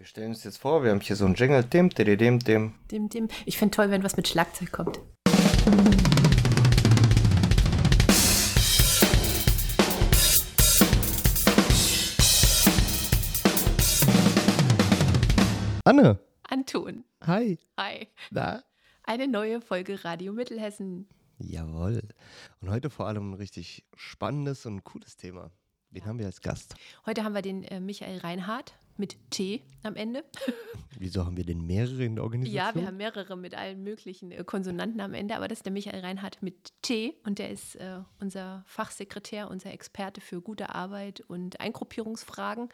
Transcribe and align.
Wir 0.00 0.06
stellen 0.06 0.28
uns 0.28 0.44
jetzt 0.44 0.56
vor, 0.56 0.82
wir 0.82 0.92
haben 0.92 1.00
hier 1.02 1.14
so 1.14 1.26
einen 1.26 1.34
Jingle, 1.34 1.62
dim, 1.62 1.90
dim, 1.90 2.16
dim, 2.16 2.38
dim. 2.38 2.74
Dim, 2.90 3.10
dim. 3.10 3.28
Ich 3.44 3.58
finde 3.58 3.76
toll, 3.76 3.90
wenn 3.90 4.02
was 4.02 4.16
mit 4.16 4.26
Schlagzeug 4.26 4.72
kommt. 4.72 4.98
Anne, 15.84 16.18
Anton. 16.44 17.04
hi. 17.20 17.58
Hi. 17.76 18.08
Da? 18.30 18.62
Eine 19.02 19.28
neue 19.28 19.60
Folge 19.60 20.02
Radio 20.02 20.32
Mittelhessen. 20.32 21.10
Jawohl. 21.36 22.00
Und 22.62 22.70
heute 22.70 22.88
vor 22.88 23.06
allem 23.06 23.32
ein 23.32 23.34
richtig 23.34 23.84
spannendes 23.96 24.64
und 24.64 24.82
cooles 24.82 25.18
Thema. 25.18 25.50
Wen 25.90 26.06
haben 26.06 26.18
wir 26.18 26.24
als 26.24 26.40
Gast? 26.40 26.74
Heute 27.04 27.22
haben 27.22 27.34
wir 27.34 27.42
den 27.42 27.64
äh, 27.64 27.80
Michael 27.80 28.18
Reinhardt 28.20 28.72
mit 29.00 29.16
T 29.30 29.62
am 29.82 29.96
Ende. 29.96 30.24
Wieso 30.98 31.24
haben 31.24 31.36
wir 31.36 31.44
denn 31.44 31.66
mehrere 31.66 32.04
in 32.04 32.16
der 32.16 32.24
Organisation? 32.24 32.56
Ja, 32.56 32.74
wir 32.74 32.86
haben 32.86 32.98
mehrere 32.98 33.36
mit 33.36 33.56
allen 33.56 33.82
möglichen 33.82 34.30
äh, 34.30 34.44
Konsonanten 34.44 35.00
am 35.00 35.14
Ende, 35.14 35.34
aber 35.34 35.48
das 35.48 35.58
ist 35.58 35.64
der 35.64 35.72
Michael 35.72 36.00
Reinhardt 36.00 36.42
mit 36.42 36.72
T 36.82 37.16
und 37.24 37.38
der 37.38 37.50
ist 37.50 37.76
äh, 37.76 37.98
unser 38.20 38.62
Fachsekretär, 38.66 39.50
unser 39.50 39.72
Experte 39.72 40.20
für 40.20 40.40
gute 40.40 40.74
Arbeit 40.74 41.22
und 41.22 41.58
Eingruppierungsfragen 41.60 42.68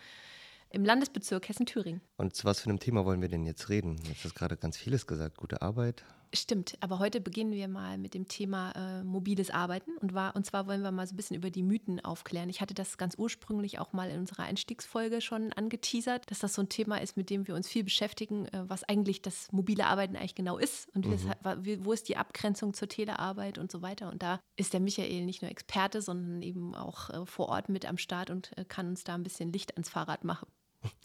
im 0.71 0.85
Landesbezirk 0.85 1.49
Hessen-Thüringen. 1.49 2.01
Und 2.17 2.35
zu 2.35 2.45
was 2.45 2.61
für 2.61 2.69
einem 2.69 2.81
Thema 2.81 3.05
wollen 3.05 3.23
wir 3.23 3.29
denn 3.29 3.47
jetzt 3.47 3.69
reden? 3.69 3.97
Jetzt 4.09 4.25
hast 4.25 4.35
gerade 4.35 4.57
ganz 4.57 4.77
vieles 4.77 5.07
gesagt. 5.07 5.39
Gute 5.39 5.63
Arbeit. 5.63 6.05
Stimmt, 6.35 6.77
aber 6.81 6.99
heute 6.99 7.21
beginnen 7.21 7.53
wir 7.53 7.69
mal 7.69 7.99
mit 7.99 8.15
dem 8.15 8.29
Thema 8.29 8.73
äh, 8.73 9.05
mobiles 9.05 9.51
Arbeiten 9.51 9.97
und, 9.99 10.13
war, 10.13 10.35
und 10.37 10.45
zwar 10.45 10.67
wollen 10.67 10.83
wir 10.83 10.91
mal 10.91 11.07
so 11.07 11.15
ein 11.15 11.17
bisschen 11.17 11.37
über 11.37 11.51
die 11.51 11.63
Mythen 11.63 12.05
aufklären. 12.05 12.49
Ich 12.49 12.61
hatte 12.61 12.75
das 12.75 12.99
ganz 12.99 13.15
ursprünglich 13.17 13.79
auch 13.79 13.93
mal 13.93 14.11
in 14.11 14.19
unserer 14.19 14.43
Einstiegsfolge 14.43 15.21
schon 15.21 15.53
angeteasert, 15.53 16.31
dass 16.31 16.41
das 16.41 16.55
so 16.55 16.63
ein 16.63 16.69
Thema 16.69 17.01
ist, 17.01 17.17
mit 17.17 17.31
dem 17.31 17.47
wir 17.47 17.55
uns 17.55 17.69
viel 17.69 17.85
beschäftigen, 17.85 18.47
äh, 18.47 18.65
was 18.69 18.85
eigentlich 18.85 19.23
das 19.23 19.51
mobile 19.53 19.87
Arbeiten 19.87 20.17
eigentlich 20.17 20.35
genau 20.35 20.59
ist 20.59 20.89
und 20.95 21.07
Mhm. 21.07 21.33
wie, 21.59 21.85
wo 21.85 21.93
ist 21.93 22.09
die 22.09 22.17
Abgrenzung 22.17 22.75
zur 22.75 22.89
Telearbeit 22.89 23.59
und 23.59 23.71
so 23.71 23.83
weiter. 23.83 24.11
Und 24.11 24.23
da 24.23 24.41
ist 24.57 24.73
der 24.73 24.81
Michael 24.81 25.25
nicht 25.25 25.43
nur 25.43 25.51
Experte, 25.51 26.03
sondern 26.03 26.43
eben 26.43 26.75
auch 26.75 27.11
äh, 27.11 27.25
vor 27.27 27.49
Ort 27.49 27.69
mit 27.69 27.87
am 27.87 27.99
Start 27.99 28.31
und 28.31 28.57
äh, 28.59 28.65
kann 28.65 28.89
uns 28.89 29.05
da 29.05 29.15
ein 29.15 29.23
bisschen 29.23 29.53
Licht 29.53 29.75
ans 29.75 29.89
Fahrrad 29.89 30.25
machen. 30.25 30.49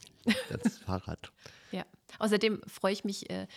Das 0.49 0.77
Fahrrad. 0.77 1.31
Ja. 1.71 1.85
Außerdem 2.19 2.61
freue 2.67 2.91
ich 2.91 3.05
mich 3.05 3.29
äh, 3.29 3.47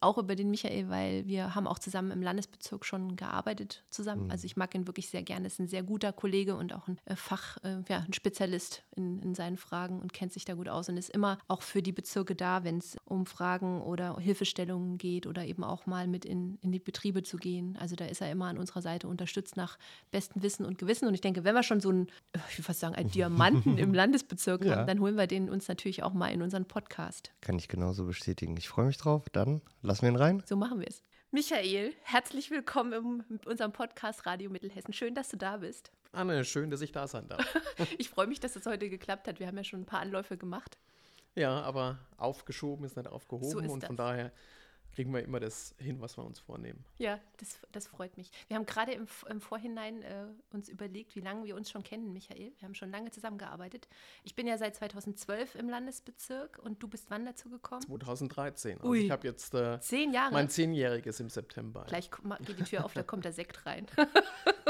auch 0.00 0.18
über 0.18 0.34
den 0.34 0.50
Michael, 0.50 0.88
weil 0.88 1.26
wir 1.26 1.54
haben 1.54 1.66
auch 1.66 1.78
zusammen 1.78 2.10
im 2.10 2.22
Landesbezirk 2.22 2.84
schon 2.84 3.16
gearbeitet 3.16 3.84
zusammen. 3.90 4.30
Also 4.30 4.44
ich 4.46 4.56
mag 4.56 4.74
ihn 4.74 4.86
wirklich 4.86 5.08
sehr 5.08 5.22
gerne. 5.22 5.46
Ist 5.46 5.58
ein 5.60 5.68
sehr 5.68 5.82
guter 5.82 6.12
Kollege 6.12 6.56
und 6.56 6.72
auch 6.74 6.88
ein 6.88 6.98
äh, 7.04 7.16
Fach, 7.16 7.56
äh, 7.64 7.82
ja, 7.88 7.98
ein 8.06 8.12
Spezialist 8.12 8.82
in, 8.96 9.20
in 9.20 9.34
seinen 9.34 9.56
Fragen 9.56 10.00
und 10.00 10.12
kennt 10.12 10.32
sich 10.32 10.44
da 10.44 10.54
gut 10.54 10.68
aus 10.68 10.88
und 10.88 10.96
ist 10.96 11.10
immer 11.10 11.38
auch 11.48 11.62
für 11.62 11.82
die 11.82 11.92
Bezirke 11.92 12.34
da, 12.34 12.64
wenn 12.64 12.78
es 12.78 12.96
um 13.04 13.26
Fragen 13.26 13.80
oder 13.82 14.18
Hilfestellungen 14.18 14.98
geht 14.98 15.26
oder 15.26 15.44
eben 15.44 15.64
auch 15.64 15.86
mal 15.86 16.06
mit 16.06 16.24
in, 16.24 16.58
in 16.62 16.72
die 16.72 16.78
Betriebe 16.80 17.22
zu 17.22 17.36
gehen. 17.36 17.76
Also 17.80 17.96
da 17.96 18.06
ist 18.06 18.20
er 18.20 18.30
immer 18.30 18.46
an 18.46 18.58
unserer 18.58 18.82
Seite, 18.82 19.08
unterstützt 19.08 19.56
nach 19.56 19.78
bestem 20.10 20.42
Wissen 20.42 20.66
und 20.66 20.78
Gewissen. 20.78 21.06
Und 21.08 21.14
ich 21.14 21.20
denke, 21.20 21.44
wenn 21.44 21.54
wir 21.54 21.62
schon 21.62 21.80
so 21.80 21.90
einen, 21.90 22.08
äh, 22.32 22.38
ich 22.50 22.58
würde 22.58 22.64
fast 22.64 22.80
sagen, 22.80 22.94
einen 22.94 23.10
Diamanten 23.10 23.78
im 23.78 23.94
Landesbezirk 23.94 24.64
Ja. 24.64 24.76
haben, 24.76 24.86
dann 24.86 25.00
holen 25.00 25.16
wir 25.16 25.26
den 25.26 25.48
uns 25.48 25.68
natürlich 25.68 26.02
auch 26.02 26.12
mal 26.12 26.28
in 26.28 26.42
unseren 26.42 26.64
Podcast. 26.64 27.32
Kann 27.40 27.58
ich 27.58 27.68
genauso 27.68 28.04
bestätigen. 28.04 28.56
Ich 28.56 28.68
freue 28.68 28.86
mich 28.86 28.96
drauf. 28.96 29.28
Dann 29.30 29.60
lassen 29.86 30.02
wir 30.02 30.08
ihn 30.10 30.16
rein. 30.16 30.42
So 30.46 30.56
machen 30.56 30.80
wir 30.80 30.88
es. 30.88 31.02
Michael, 31.30 31.92
herzlich 32.02 32.50
willkommen 32.50 33.24
in 33.28 33.38
unserem 33.46 33.72
Podcast 33.72 34.26
Radio 34.26 34.50
Mittelhessen. 34.50 34.92
Schön, 34.92 35.14
dass 35.14 35.28
du 35.28 35.36
da 35.36 35.58
bist. 35.58 35.90
Anne, 36.12 36.44
schön, 36.44 36.70
dass 36.70 36.80
ich 36.80 36.92
da 36.92 37.06
sein 37.06 37.28
darf. 37.28 37.44
Ich 37.98 38.08
freue 38.08 38.26
mich, 38.26 38.40
dass 38.40 38.56
es 38.56 38.66
heute 38.66 38.88
geklappt 38.88 39.28
hat. 39.28 39.38
Wir 39.38 39.46
haben 39.46 39.56
ja 39.56 39.64
schon 39.64 39.80
ein 39.82 39.86
paar 39.86 40.00
Anläufe 40.00 40.36
gemacht. 40.36 40.78
ja, 41.34 41.60
aber 41.62 41.98
aufgeschoben 42.16 42.84
ist 42.84 42.96
nicht 42.96 43.08
aufgehoben 43.08 43.50
So 43.50 43.58
ist 43.60 43.70
und 43.70 43.84
von 43.84 43.96
das. 43.96 44.06
daher 44.06 44.32
kriegen 44.96 45.12
wir 45.12 45.22
immer 45.22 45.40
das 45.40 45.74
hin, 45.78 46.00
was 46.00 46.16
wir 46.16 46.24
uns 46.24 46.38
vornehmen. 46.38 46.82
Ja, 46.96 47.20
das, 47.36 47.58
das 47.70 47.86
freut 47.86 48.16
mich. 48.16 48.30
Wir 48.48 48.56
haben 48.56 48.64
gerade 48.64 48.92
im, 48.92 49.06
im 49.28 49.42
Vorhinein 49.42 50.00
äh, 50.00 50.24
uns 50.52 50.70
überlegt, 50.70 51.14
wie 51.16 51.20
lange 51.20 51.44
wir 51.44 51.54
uns 51.54 51.70
schon 51.70 51.82
kennen, 51.82 52.14
Michael. 52.14 52.52
Wir 52.58 52.66
haben 52.66 52.74
schon 52.74 52.90
lange 52.90 53.10
zusammengearbeitet. 53.10 53.88
Ich 54.24 54.34
bin 54.34 54.46
ja 54.46 54.56
seit 54.56 54.74
2012 54.74 55.54
im 55.56 55.68
Landesbezirk 55.68 56.58
und 56.60 56.82
du 56.82 56.88
bist 56.88 57.10
wann 57.10 57.26
dazu 57.26 57.50
gekommen? 57.50 57.82
2013. 57.82 58.78
Also 58.78 58.88
Ui. 58.88 59.04
ich 59.04 59.10
habe 59.10 59.26
jetzt 59.28 59.52
äh, 59.54 59.78
Zehn 59.80 60.14
Jahre. 60.14 60.32
mein 60.32 60.48
Zehnjähriges 60.48 61.20
im 61.20 61.28
September. 61.28 61.84
Gleich 61.86 62.10
geht 62.40 62.58
die 62.58 62.64
Tür 62.64 62.86
auf, 62.86 62.94
da 62.94 63.02
kommt 63.02 63.26
der 63.26 63.32
Sekt 63.32 63.66
rein. 63.66 63.86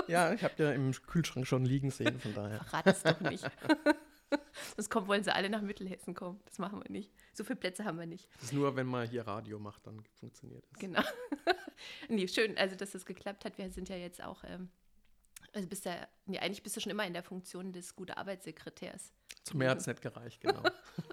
Ja, 0.08 0.32
ich 0.32 0.44
habe 0.44 0.54
ja 0.58 0.70
im 0.70 0.92
Kühlschrank 0.92 1.48
schon 1.48 1.64
liegen 1.64 1.90
sehen, 1.90 2.20
von 2.20 2.32
daher. 2.32 2.62
Verrat 2.62 2.86
es 2.86 3.02
doch 3.02 3.18
nicht. 3.18 3.44
Sonst 4.76 4.90
kommen, 4.90 5.08
wollen 5.08 5.22
sie 5.22 5.34
alle 5.34 5.50
nach 5.50 5.62
Mittelhessen 5.62 6.14
kommen. 6.14 6.40
Das 6.46 6.58
machen 6.58 6.82
wir 6.82 6.90
nicht. 6.90 7.12
So 7.32 7.44
viele 7.44 7.56
Plätze 7.56 7.84
haben 7.84 7.98
wir 7.98 8.06
nicht. 8.06 8.28
Das 8.34 8.44
ist 8.44 8.52
nur, 8.52 8.74
wenn 8.76 8.86
man 8.86 9.08
hier 9.08 9.26
Radio 9.26 9.58
macht, 9.58 9.86
dann 9.86 10.02
funktioniert 10.18 10.64
es. 10.72 10.78
Genau. 10.78 11.02
nee, 12.08 12.26
schön, 12.28 12.56
also 12.58 12.76
dass 12.76 12.92
das 12.92 13.06
geklappt 13.06 13.44
hat. 13.44 13.58
Wir 13.58 13.70
sind 13.70 13.88
ja 13.88 13.96
jetzt 13.96 14.22
auch, 14.22 14.42
ähm, 14.44 14.70
also 15.52 15.68
bist 15.68 15.84
ja, 15.84 16.06
nee, 16.26 16.38
eigentlich 16.38 16.62
bist 16.62 16.76
du 16.76 16.80
schon 16.80 16.90
immer 16.90 17.06
in 17.06 17.12
der 17.12 17.22
Funktion 17.22 17.72
des 17.72 17.94
gute 17.94 18.16
Arbeitssekretärs. 18.16 19.12
Zu 19.44 19.56
mehr 19.56 19.70
hat 19.70 19.78
es 19.78 19.86
nicht 19.86 20.02
gereicht, 20.02 20.40
genau. 20.40 20.62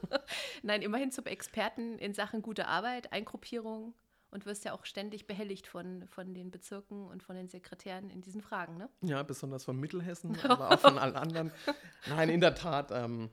Nein, 0.64 0.82
immerhin 0.82 1.12
zum 1.12 1.26
Experten 1.26 2.00
in 2.00 2.14
Sachen 2.14 2.42
gute 2.42 2.68
Arbeit, 2.68 3.14
Eingruppierung 3.14 3.94
und 4.34 4.46
wirst 4.46 4.66
ja 4.66 4.74
auch 4.74 4.86
ständig 4.86 5.28
behelligt 5.28 5.68
von, 5.68 6.08
von 6.08 6.34
den 6.34 6.50
Bezirken 6.50 7.08
und 7.08 7.22
von 7.22 7.36
den 7.36 7.48
Sekretären 7.48 8.10
in 8.10 8.22
diesen 8.22 8.42
Fragen, 8.42 8.78
ne? 8.78 8.90
Ja, 9.02 9.22
besonders 9.22 9.64
von 9.64 9.80
Mittelhessen, 9.80 10.36
aber 10.44 10.72
auch 10.72 10.80
von 10.80 10.98
allen 10.98 11.16
anderen. 11.16 11.52
Nein, 12.10 12.30
in 12.30 12.42
der 12.42 12.56
Tat. 12.56 12.92
Ähm, 12.92 13.30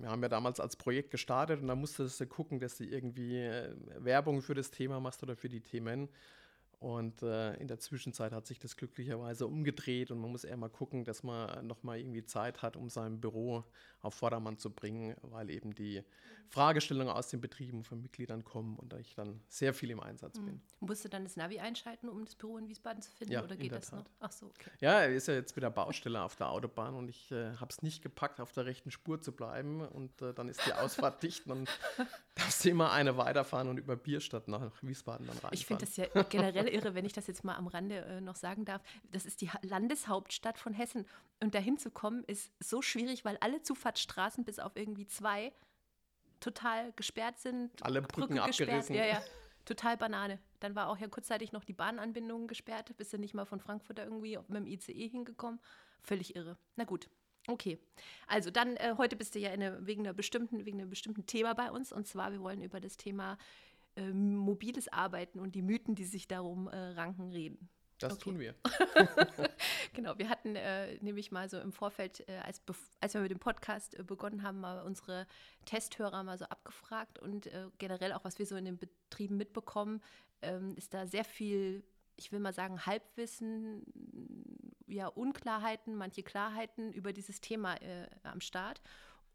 wir 0.00 0.10
haben 0.10 0.22
ja 0.22 0.28
damals 0.28 0.58
als 0.60 0.76
Projekt 0.76 1.10
gestartet 1.10 1.62
und 1.62 1.68
da 1.68 1.76
musstest 1.76 2.20
du 2.20 2.26
gucken, 2.26 2.58
dass 2.58 2.76
du 2.76 2.84
irgendwie 2.84 3.38
äh, 3.38 3.72
Werbung 3.98 4.42
für 4.42 4.54
das 4.54 4.70
Thema 4.70 5.00
machst 5.00 5.22
oder 5.22 5.36
für 5.36 5.48
die 5.48 5.60
Themen. 5.60 6.08
Und 6.78 7.22
äh, 7.22 7.54
in 7.54 7.68
der 7.68 7.78
Zwischenzeit 7.78 8.32
hat 8.32 8.46
sich 8.46 8.58
das 8.58 8.76
glücklicherweise 8.76 9.46
umgedreht 9.46 10.10
und 10.10 10.18
man 10.18 10.30
muss 10.30 10.44
eher 10.44 10.58
mal 10.58 10.68
gucken, 10.68 11.04
dass 11.04 11.22
man 11.22 11.66
nochmal 11.66 11.98
irgendwie 11.98 12.24
Zeit 12.24 12.60
hat, 12.60 12.76
um 12.76 12.90
sein 12.90 13.20
Büro 13.20 13.64
auf 14.02 14.14
Vordermann 14.14 14.58
zu 14.58 14.70
bringen, 14.70 15.16
weil 15.22 15.50
eben 15.50 15.74
die 15.74 16.04
Fragestellungen 16.48 17.12
aus 17.12 17.28
den 17.28 17.40
Betrieben 17.40 17.82
von 17.82 18.00
Mitgliedern 18.00 18.44
kommen 18.44 18.76
und 18.76 18.92
ich 18.94 19.14
dann 19.14 19.40
sehr 19.48 19.74
viel 19.74 19.90
im 19.90 20.00
Einsatz 20.00 20.38
bin. 20.38 20.60
Musst 20.80 21.04
du 21.04 21.08
dann 21.08 21.24
das 21.24 21.36
Navi 21.36 21.58
einschalten, 21.58 22.08
um 22.08 22.24
das 22.24 22.34
Büro 22.34 22.58
in 22.58 22.68
Wiesbaden 22.68 23.02
zu 23.02 23.10
finden? 23.10 23.32
Ja, 23.32 23.42
oder 23.42 23.56
geht 23.56 23.72
das 23.72 23.92
noch? 23.92 24.04
Tat. 24.04 24.10
Ach 24.20 24.32
so, 24.32 24.46
okay. 24.46 24.70
Ja, 24.80 25.00
er 25.00 25.12
ist 25.12 25.28
ja 25.28 25.34
jetzt 25.34 25.56
wieder 25.56 25.70
Baustelle 25.70 26.22
auf 26.22 26.36
der 26.36 26.50
Autobahn 26.50 26.94
und 26.94 27.08
ich 27.08 27.32
äh, 27.32 27.56
habe 27.56 27.70
es 27.70 27.82
nicht 27.82 28.02
gepackt, 28.02 28.40
auf 28.40 28.52
der 28.52 28.66
rechten 28.66 28.90
Spur 28.90 29.20
zu 29.20 29.32
bleiben. 29.32 29.80
Und 29.80 30.22
äh, 30.22 30.32
dann 30.32 30.48
ist 30.48 30.64
die 30.66 30.72
Ausfahrt 30.72 31.22
dicht 31.22 31.46
und 31.46 31.66
dann 31.96 32.06
darfst 32.34 32.64
du 32.64 32.70
immer 32.70 32.92
eine 32.92 33.16
weiterfahren 33.16 33.68
und 33.68 33.78
über 33.78 33.96
Bierstadt 33.96 34.48
nach 34.48 34.70
Wiesbaden 34.82 35.26
dann 35.26 35.34
reinfahren. 35.36 35.54
Ich 35.54 35.66
finde 35.66 35.84
das 35.84 35.96
ja 35.96 36.06
generell 36.22 36.65
irre, 36.70 36.94
wenn 36.94 37.04
ich 37.04 37.12
das 37.12 37.26
jetzt 37.26 37.44
mal 37.44 37.54
am 37.56 37.66
Rande 37.66 38.04
äh, 38.04 38.20
noch 38.20 38.36
sagen 38.36 38.64
darf. 38.64 38.82
Das 39.10 39.26
ist 39.26 39.40
die 39.40 39.50
Ha- 39.50 39.60
Landeshauptstadt 39.62 40.58
von 40.58 40.72
Hessen. 40.74 41.06
Und 41.40 41.54
dahin 41.54 41.78
zu 41.78 41.90
kommen 41.90 42.24
ist 42.24 42.52
so 42.60 42.82
schwierig, 42.82 43.24
weil 43.24 43.36
alle 43.40 43.62
Zufahrtsstraßen 43.62 44.44
bis 44.44 44.58
auf 44.58 44.76
irgendwie 44.76 45.06
zwei 45.06 45.52
total 46.40 46.92
gesperrt 46.92 47.38
sind. 47.38 47.70
Alle 47.82 48.02
Brücken 48.02 48.38
abgerissen. 48.38 48.94
Ja, 48.94 49.04
ja. 49.06 49.22
Total 49.64 49.96
Banane. 49.96 50.38
Dann 50.60 50.74
war 50.74 50.88
auch 50.88 50.98
ja 50.98 51.08
kurzzeitig 51.08 51.52
noch 51.52 51.64
die 51.64 51.72
Bahnanbindung 51.72 52.46
gesperrt. 52.46 52.96
Bist 52.96 53.12
du 53.12 53.18
nicht 53.18 53.34
mal 53.34 53.46
von 53.46 53.58
Frankfurt 53.60 53.98
da 53.98 54.04
irgendwie 54.04 54.38
mit 54.48 54.56
dem 54.56 54.66
ICE 54.66 55.08
hingekommen. 55.08 55.60
Völlig 56.02 56.36
irre. 56.36 56.56
Na 56.76 56.84
gut. 56.84 57.08
Okay, 57.48 57.78
also 58.26 58.50
dann 58.50 58.76
äh, 58.76 58.94
heute 58.98 59.14
bist 59.14 59.36
du 59.36 59.38
ja 59.38 59.50
in 59.50 59.62
eine, 59.62 59.86
wegen, 59.86 60.02
einer 60.02 60.12
bestimmten, 60.12 60.66
wegen 60.66 60.80
einem 60.80 60.90
bestimmten 60.90 61.26
Thema 61.26 61.54
bei 61.54 61.70
uns 61.70 61.92
und 61.92 62.04
zwar 62.08 62.32
wir 62.32 62.40
wollen 62.40 62.60
über 62.60 62.80
das 62.80 62.96
Thema 62.96 63.38
äh, 63.96 64.12
mobiles 64.12 64.88
Arbeiten 64.88 65.40
und 65.40 65.54
die 65.54 65.62
Mythen, 65.62 65.94
die 65.94 66.04
sich 66.04 66.28
darum 66.28 66.68
äh, 66.68 66.76
ranken, 66.76 67.30
reden. 67.30 67.68
das 67.98 68.14
okay. 68.14 68.22
tun 68.22 68.38
wir. 68.38 68.54
Genau, 69.96 70.18
wir 70.18 70.28
hatten 70.28 70.56
äh, 70.56 70.98
nämlich 71.02 71.32
mal 71.32 71.48
so 71.48 71.58
im 71.58 71.72
Vorfeld, 71.72 72.28
äh, 72.28 72.36
als, 72.44 72.60
als 73.00 73.14
wir 73.14 73.22
mit 73.22 73.30
dem 73.30 73.38
Podcast 73.38 73.98
äh, 73.98 74.02
begonnen 74.02 74.42
haben, 74.42 74.60
mal 74.60 74.82
unsere 74.82 75.26
Testhörer 75.64 76.22
mal 76.22 76.36
so 76.36 76.44
abgefragt 76.44 77.18
und 77.18 77.46
äh, 77.46 77.68
generell 77.78 78.12
auch, 78.12 78.22
was 78.22 78.38
wir 78.38 78.44
so 78.44 78.56
in 78.56 78.66
den 78.66 78.76
Betrieben 78.76 79.38
mitbekommen, 79.38 80.02
ähm, 80.42 80.74
ist 80.76 80.92
da 80.92 81.06
sehr 81.06 81.24
viel, 81.24 81.82
ich 82.16 82.30
will 82.30 82.40
mal 82.40 82.52
sagen, 82.52 82.84
Halbwissen, 82.84 83.84
ja, 84.86 85.06
Unklarheiten, 85.08 85.96
manche 85.96 86.22
Klarheiten 86.22 86.92
über 86.92 87.14
dieses 87.14 87.40
Thema 87.40 87.76
äh, 87.76 88.06
am 88.22 88.42
Start. 88.42 88.82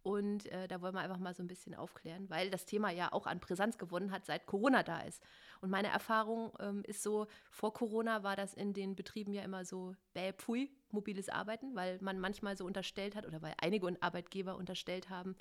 Und 0.04 0.48
äh, 0.48 0.68
da 0.68 0.82
wollen 0.82 0.96
wir 0.96 1.02
einfach 1.02 1.20
mal 1.20 1.36
so 1.36 1.44
ein 1.44 1.48
bisschen 1.48 1.76
aufklären, 1.76 2.30
weil 2.30 2.50
das 2.50 2.66
Thema 2.66 2.90
ja 2.90 3.12
auch 3.14 3.28
an 3.28 3.40
Brisanz 3.40 3.78
gewonnen 3.78 4.12
hat, 4.12 4.26
seit 4.26 4.48
Corona 4.48 4.82
da 4.82 5.02
ist. 5.02 5.22
Und 5.62 5.70
meine 5.70 5.90
Erfahrung 5.90 6.52
ähm, 6.60 6.84
ist 6.88 7.04
so, 7.04 7.28
vor 7.52 7.74
Corona 7.74 8.24
war 8.24 8.36
das 8.36 8.54
in 8.54 8.74
den 8.74 8.96
Betrieben 8.96 9.32
ja 9.34 9.44
immer 9.44 9.64
so, 9.64 9.96
bäh, 10.14 10.34
pfui, 10.34 10.72
mobiles 10.90 11.30
Arbeiten, 11.30 11.76
weil 11.76 12.00
man 12.02 12.20
manchmal 12.20 12.58
so 12.58 12.66
unterstellt 12.66 13.16
hat 13.16 13.28
oder 13.28 13.42
weil 13.42 13.54
einige 13.62 13.96
Arbeitgeber 14.02 14.56
unterstellt 14.56 15.10
haben, 15.10 15.36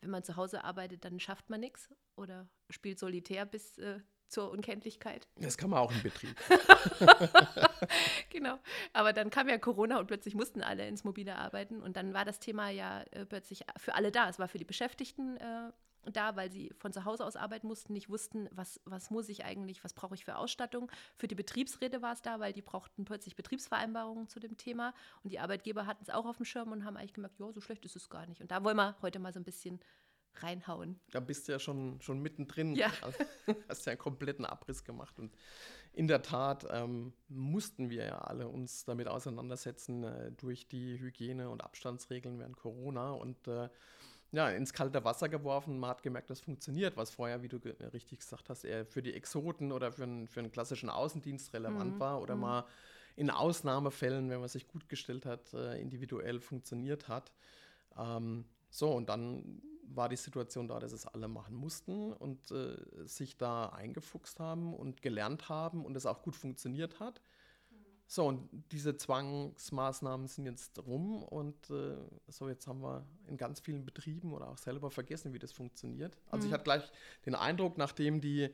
wenn 0.00 0.10
man 0.10 0.22
zu 0.22 0.36
Hause 0.36 0.62
arbeitet, 0.62 1.04
dann 1.04 1.18
schafft 1.18 1.50
man 1.50 1.60
nichts 1.60 1.88
oder 2.14 2.48
spielt 2.70 2.98
solitär 2.98 3.44
bis 3.44 3.78
äh, 3.78 4.00
zur 4.28 4.50
Unkenntlichkeit. 4.50 5.28
Das 5.36 5.56
kann 5.56 5.70
man 5.70 5.80
auch 5.80 5.92
im 5.92 6.02
Betrieb. 6.02 6.36
genau. 8.30 8.58
Aber 8.92 9.12
dann 9.12 9.30
kam 9.30 9.48
ja 9.48 9.58
Corona 9.58 9.98
und 9.98 10.06
plötzlich 10.06 10.34
mussten 10.34 10.62
alle 10.62 10.86
ins 10.86 11.04
Mobile 11.04 11.36
arbeiten. 11.36 11.82
Und 11.82 11.96
dann 11.96 12.14
war 12.14 12.24
das 12.24 12.40
Thema 12.40 12.70
ja 12.70 13.02
äh, 13.10 13.24
plötzlich 13.26 13.64
für 13.76 13.94
alle 13.94 14.10
da. 14.10 14.28
Es 14.28 14.38
war 14.38 14.48
für 14.48 14.58
die 14.58 14.64
Beschäftigten 14.64 15.36
äh, 15.36 15.70
da, 16.12 16.36
weil 16.36 16.50
sie 16.50 16.72
von 16.78 16.92
zu 16.92 17.04
Hause 17.04 17.24
aus 17.24 17.36
arbeiten 17.36 17.66
mussten, 17.66 17.92
nicht 17.92 18.08
wussten, 18.08 18.48
was, 18.52 18.80
was 18.84 19.10
muss 19.10 19.28
ich 19.28 19.44
eigentlich, 19.44 19.82
was 19.84 19.92
brauche 19.92 20.14
ich 20.14 20.24
für 20.24 20.36
Ausstattung. 20.36 20.90
Für 21.16 21.28
die 21.28 21.34
Betriebsräte 21.34 22.02
war 22.02 22.12
es 22.12 22.22
da, 22.22 22.40
weil 22.40 22.52
die 22.52 22.62
brauchten 22.62 23.04
plötzlich 23.04 23.36
Betriebsvereinbarungen 23.36 24.28
zu 24.28 24.40
dem 24.40 24.56
Thema 24.56 24.94
und 25.22 25.32
die 25.32 25.38
Arbeitgeber 25.38 25.86
hatten 25.86 26.02
es 26.02 26.10
auch 26.10 26.26
auf 26.26 26.36
dem 26.36 26.44
Schirm 26.44 26.72
und 26.72 26.84
haben 26.84 26.96
eigentlich 26.96 27.14
gemerkt, 27.14 27.38
ja, 27.38 27.52
so 27.52 27.60
schlecht 27.60 27.84
ist 27.84 27.96
es 27.96 28.08
gar 28.08 28.26
nicht. 28.26 28.40
Und 28.40 28.50
da 28.50 28.62
wollen 28.64 28.76
wir 28.76 28.96
heute 29.02 29.18
mal 29.18 29.32
so 29.32 29.40
ein 29.40 29.44
bisschen 29.44 29.80
reinhauen. 30.42 31.00
Da 31.10 31.20
bist 31.20 31.48
du 31.48 31.52
ja 31.52 31.58
schon, 31.58 32.00
schon 32.00 32.20
mittendrin. 32.20 32.74
Ja. 32.74 32.92
Also, 33.00 33.24
hast 33.68 33.86
ja 33.86 33.92
einen 33.92 33.98
kompletten 33.98 34.44
Abriss 34.44 34.84
gemacht. 34.84 35.18
Und 35.18 35.34
in 35.96 36.08
der 36.08 36.20
Tat 36.20 36.66
ähm, 36.70 37.14
mussten 37.28 37.88
wir 37.88 38.04
ja 38.04 38.18
alle 38.18 38.48
uns 38.48 38.84
damit 38.84 39.08
auseinandersetzen 39.08 40.04
äh, 40.04 40.30
durch 40.32 40.68
die 40.68 41.00
Hygiene- 41.00 41.48
und 41.48 41.64
Abstandsregeln 41.64 42.38
während 42.38 42.58
Corona. 42.58 43.12
Und 43.12 43.48
äh, 43.48 43.70
ja, 44.30 44.50
ins 44.50 44.74
kalte 44.74 45.04
Wasser 45.04 45.30
geworfen. 45.30 45.78
Man 45.78 45.88
hat 45.88 46.02
gemerkt, 46.02 46.28
das 46.28 46.40
funktioniert, 46.42 46.98
was 46.98 47.10
vorher, 47.10 47.42
wie 47.42 47.48
du 47.48 47.58
ge 47.60 47.74
richtig 47.94 48.18
gesagt 48.18 48.50
hast, 48.50 48.64
eher 48.64 48.84
für 48.84 49.00
die 49.02 49.14
Exoten 49.14 49.72
oder 49.72 49.90
für, 49.90 50.02
einen, 50.02 50.28
für 50.28 50.40
einen 50.40 50.52
klassischen 50.52 50.90
Außendienst 50.90 51.54
relevant 51.54 51.94
Mhm. 51.94 52.00
war 52.00 52.20
oder 52.20 52.36
Mhm. 52.36 52.40
mal 52.42 52.66
in 53.16 53.30
Ausnahmefällen, 53.30 54.28
wenn 54.28 54.40
man 54.40 54.50
sich 54.50 54.68
gut 54.68 54.90
gestellt 54.90 55.24
hat, 55.24 55.54
äh, 55.54 55.80
individuell 55.80 56.40
funktioniert 56.40 57.08
hat. 57.08 57.32
Ähm, 57.96 58.44
so, 58.68 58.92
und 58.92 59.08
dann 59.08 59.62
war 59.94 60.08
die 60.08 60.16
Situation 60.16 60.68
da, 60.68 60.78
dass 60.80 60.92
es 60.92 61.06
alle 61.06 61.28
machen 61.28 61.54
mussten 61.54 62.12
und 62.12 62.50
äh, 62.50 62.76
sich 63.06 63.36
da 63.36 63.66
eingefuchst 63.70 64.40
haben 64.40 64.74
und 64.74 65.02
gelernt 65.02 65.48
haben 65.48 65.84
und 65.84 65.96
es 65.96 66.06
auch 66.06 66.22
gut 66.22 66.36
funktioniert 66.36 67.00
hat. 67.00 67.20
So, 68.08 68.24
und 68.26 68.48
diese 68.70 68.96
Zwangsmaßnahmen 68.96 70.28
sind 70.28 70.46
jetzt 70.46 70.78
rum 70.86 71.24
und 71.24 71.70
äh, 71.70 71.96
so, 72.28 72.48
jetzt 72.48 72.68
haben 72.68 72.80
wir 72.80 73.04
in 73.26 73.36
ganz 73.36 73.58
vielen 73.58 73.84
Betrieben 73.84 74.32
oder 74.32 74.48
auch 74.48 74.58
selber 74.58 74.90
vergessen, 74.90 75.32
wie 75.32 75.40
das 75.40 75.50
funktioniert. 75.52 76.16
Also 76.26 76.46
ich 76.46 76.50
Mhm. 76.50 76.54
hatte 76.54 76.64
gleich 76.64 76.92
den 77.26 77.34
Eindruck, 77.34 77.78
nachdem 77.78 78.20
die, 78.20 78.50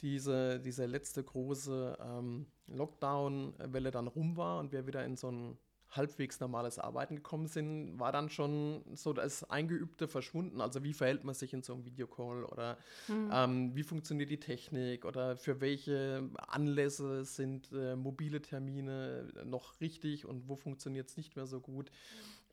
diese, 0.00 0.60
diese 0.60 0.86
letzte 0.86 1.22
große 1.22 1.98
ähm, 2.00 2.46
Lockdown-Welle 2.68 3.90
dann 3.90 4.06
rum 4.06 4.36
war 4.38 4.58
und 4.60 4.72
wir 4.72 4.86
wieder 4.86 5.04
in 5.04 5.16
so 5.16 5.30
ein 5.30 5.58
halbwegs 5.96 6.40
normales 6.40 6.78
Arbeiten 6.78 7.16
gekommen 7.16 7.46
sind, 7.46 7.98
war 7.98 8.12
dann 8.12 8.28
schon 8.30 8.82
so 8.94 9.12
das 9.12 9.48
Eingeübte 9.50 10.08
verschwunden. 10.08 10.60
Also 10.60 10.82
wie 10.84 10.92
verhält 10.92 11.24
man 11.24 11.34
sich 11.34 11.52
in 11.52 11.62
so 11.62 11.74
einem 11.74 11.84
Videocall 11.84 12.44
oder 12.44 12.78
Mhm. 13.08 13.30
ähm, 13.32 13.74
wie 13.76 13.82
funktioniert 13.82 14.30
die 14.30 14.40
Technik 14.40 15.04
oder 15.04 15.36
für 15.36 15.60
welche 15.60 16.28
Anlässe 16.48 17.24
sind 17.24 17.70
äh, 17.72 17.96
mobile 17.96 18.40
Termine 18.42 19.28
noch 19.44 19.80
richtig 19.80 20.26
und 20.26 20.48
wo 20.48 20.56
funktioniert 20.56 21.08
es 21.08 21.16
nicht 21.16 21.36
mehr 21.36 21.46
so 21.46 21.60
gut. 21.60 21.90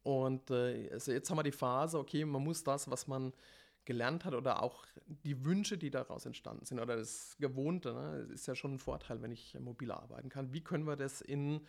Und 0.04 0.52
äh, 0.52 0.90
also 0.92 1.12
jetzt 1.12 1.30
haben 1.30 1.38
wir 1.38 1.44
die 1.44 1.52
Phase, 1.52 1.98
okay, 1.98 2.26
man 2.26 2.44
muss 2.44 2.64
das, 2.64 2.90
was 2.90 3.08
man 3.08 3.34
gelernt 3.86 4.24
hat 4.26 4.34
oder 4.34 4.62
auch 4.64 4.86
die 5.08 5.44
Wünsche, 5.44 5.78
die 5.78 5.90
daraus 5.92 6.26
entstanden 6.26 6.66
sind 6.66 6.80
oder 6.80 6.96
das 6.96 7.36
Gewohnte, 7.40 7.94
ne, 7.94 8.28
ist 8.34 8.48
ja 8.48 8.56
schon 8.56 8.76
ein 8.76 8.80
Vorteil, 8.80 9.22
wenn 9.22 9.32
ich 9.32 9.58
mobil 9.60 9.92
arbeiten 9.92 10.30
kann. 10.30 10.54
Wie 10.54 10.62
können 10.62 10.86
wir 10.86 10.96
das 10.96 11.22
in 11.22 11.62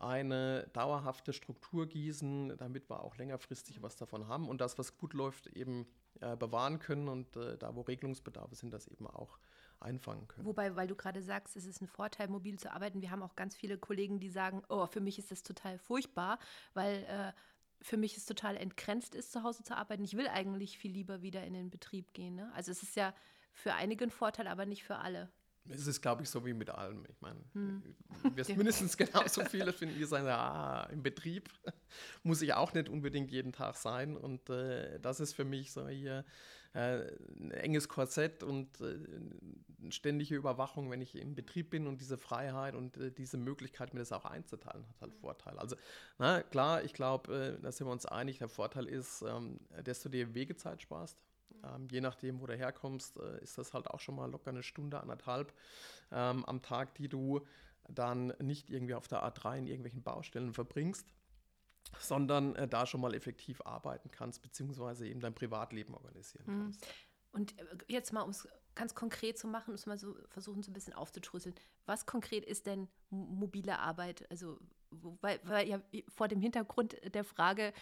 eine 0.00 0.66
dauerhafte 0.72 1.32
Struktur 1.32 1.86
gießen, 1.86 2.56
damit 2.56 2.88
wir 2.90 3.02
auch 3.04 3.16
längerfristig 3.16 3.82
was 3.82 3.96
davon 3.96 4.28
haben 4.28 4.48
und 4.48 4.60
das, 4.60 4.78
was 4.78 4.96
gut 4.96 5.12
läuft, 5.12 5.46
eben 5.48 5.86
äh, 6.20 6.36
bewahren 6.36 6.78
können 6.78 7.08
und 7.08 7.36
äh, 7.36 7.58
da, 7.58 7.74
wo 7.74 7.82
Regelungsbedarfe 7.82 8.54
sind, 8.54 8.72
das 8.72 8.88
eben 8.88 9.06
auch 9.06 9.38
einfangen 9.78 10.28
können. 10.28 10.46
Wobei, 10.46 10.76
weil 10.76 10.88
du 10.88 10.94
gerade 10.94 11.22
sagst, 11.22 11.56
es 11.56 11.64
ist 11.64 11.80
ein 11.80 11.86
Vorteil, 11.86 12.28
mobil 12.28 12.58
zu 12.58 12.72
arbeiten. 12.72 13.00
Wir 13.00 13.10
haben 13.10 13.22
auch 13.22 13.36
ganz 13.36 13.54
viele 13.56 13.78
Kollegen, 13.78 14.20
die 14.20 14.28
sagen, 14.28 14.62
oh, 14.68 14.86
für 14.86 15.00
mich 15.00 15.18
ist 15.18 15.30
das 15.30 15.42
total 15.42 15.78
furchtbar, 15.78 16.38
weil 16.74 17.04
äh, 17.04 17.32
für 17.82 17.96
mich 17.96 18.16
es 18.16 18.26
total 18.26 18.56
entgrenzt 18.56 19.14
ist, 19.14 19.32
zu 19.32 19.42
Hause 19.42 19.62
zu 19.62 19.76
arbeiten. 19.76 20.04
Ich 20.04 20.16
will 20.16 20.28
eigentlich 20.28 20.78
viel 20.78 20.92
lieber 20.92 21.22
wieder 21.22 21.44
in 21.44 21.54
den 21.54 21.70
Betrieb 21.70 22.12
gehen. 22.12 22.36
Ne? 22.36 22.50
Also 22.54 22.70
es 22.70 22.82
ist 22.82 22.96
ja 22.96 23.14
für 23.52 23.74
einige 23.74 24.04
ein 24.04 24.10
Vorteil, 24.10 24.48
aber 24.48 24.66
nicht 24.66 24.84
für 24.84 24.96
alle. 24.96 25.30
Es 25.70 25.86
ist, 25.86 26.00
glaube 26.02 26.22
ich, 26.22 26.30
so 26.30 26.44
wie 26.44 26.52
mit 26.52 26.70
allem. 26.70 27.04
Ich 27.08 27.20
meine, 27.20 27.40
Hm. 27.52 27.82
du 28.22 28.36
wirst 28.36 28.56
mindestens 28.56 28.96
genauso 28.96 29.44
viele 29.44 29.72
finden, 29.72 29.96
die 29.98 30.04
sagen, 30.04 30.26
ja, 30.26 30.84
im 30.92 31.02
Betrieb 31.02 31.48
muss 32.22 32.42
ich 32.42 32.52
auch 32.54 32.72
nicht 32.74 32.88
unbedingt 32.88 33.30
jeden 33.30 33.52
Tag 33.52 33.76
sein. 33.76 34.16
Und 34.16 34.50
äh, 34.50 34.98
das 35.00 35.20
ist 35.20 35.34
für 35.34 35.44
mich 35.44 35.72
so 35.72 35.88
hier 35.88 36.24
äh, 36.72 37.00
ein 37.36 37.50
enges 37.52 37.88
Korsett 37.88 38.42
und 38.42 38.80
äh, 38.80 38.98
eine 39.82 39.90
ständige 39.92 40.36
Überwachung, 40.36 40.90
wenn 40.90 41.00
ich 41.00 41.14
im 41.16 41.34
Betrieb 41.34 41.70
bin 41.70 41.86
und 41.86 42.00
diese 42.00 42.18
Freiheit 42.18 42.74
und 42.74 42.96
äh, 42.96 43.10
diese 43.10 43.38
Möglichkeit, 43.38 43.92
mir 43.94 44.00
das 44.00 44.12
auch 44.12 44.24
einzuteilen, 44.24 44.86
hat 44.88 45.00
halt 45.00 45.14
Vorteile. 45.14 45.58
Also, 45.58 45.76
na 46.18 46.42
klar, 46.42 46.84
ich 46.84 46.92
glaube, 46.92 47.56
äh, 47.58 47.62
da 47.62 47.72
sind 47.72 47.86
wir 47.86 47.92
uns 47.92 48.06
einig, 48.06 48.38
der 48.38 48.48
Vorteil 48.48 48.86
ist, 48.86 49.22
ähm, 49.22 49.58
dass 49.84 50.02
du 50.02 50.08
dir 50.08 50.34
Wegezeit 50.34 50.82
sparst. 50.82 51.24
Ähm, 51.64 51.88
je 51.90 52.00
nachdem, 52.00 52.40
wo 52.40 52.46
du 52.46 52.56
herkommst, 52.56 53.18
äh, 53.18 53.42
ist 53.42 53.58
das 53.58 53.74
halt 53.74 53.88
auch 53.88 54.00
schon 54.00 54.16
mal 54.16 54.30
locker 54.30 54.50
eine 54.50 54.62
Stunde, 54.62 55.00
anderthalb 55.00 55.52
ähm, 56.10 56.44
am 56.44 56.62
Tag, 56.62 56.94
die 56.94 57.08
du 57.08 57.40
dann 57.88 58.28
nicht 58.40 58.70
irgendwie 58.70 58.94
auf 58.94 59.08
der 59.08 59.22
A3 59.24 59.58
in 59.58 59.66
irgendwelchen 59.66 60.02
Baustellen 60.02 60.52
verbringst, 60.52 61.06
sondern 61.98 62.54
äh, 62.56 62.68
da 62.68 62.86
schon 62.86 63.00
mal 63.00 63.14
effektiv 63.14 63.60
arbeiten 63.62 64.10
kannst, 64.10 64.42
beziehungsweise 64.42 65.06
eben 65.06 65.20
dein 65.20 65.34
Privatleben 65.34 65.94
organisieren 65.94 66.46
Mhm. 66.46 66.62
kannst. 66.62 66.86
Und 67.32 67.58
äh, 67.58 67.64
jetzt 67.88 68.12
mal, 68.12 68.22
um 68.22 68.30
es 68.30 68.48
ganz 68.74 68.94
konkret 68.94 69.38
zu 69.38 69.48
machen, 69.48 69.72
muss 69.72 69.86
mal 69.86 69.98
so 69.98 70.14
versuchen, 70.28 70.62
so 70.62 70.70
ein 70.70 70.74
bisschen 70.74 70.94
aufzudröseln. 70.94 71.54
Was 71.86 72.06
konkret 72.06 72.44
ist 72.44 72.66
denn 72.66 72.88
mo- 73.10 73.26
mobile 73.26 73.78
Arbeit? 73.78 74.30
Also, 74.30 74.58
weil, 74.90 75.40
weil 75.44 75.68
ja 75.68 75.80
vor 76.08 76.28
dem 76.28 76.40
Hintergrund 76.40 76.96
der 77.14 77.24
Frage, 77.24 77.72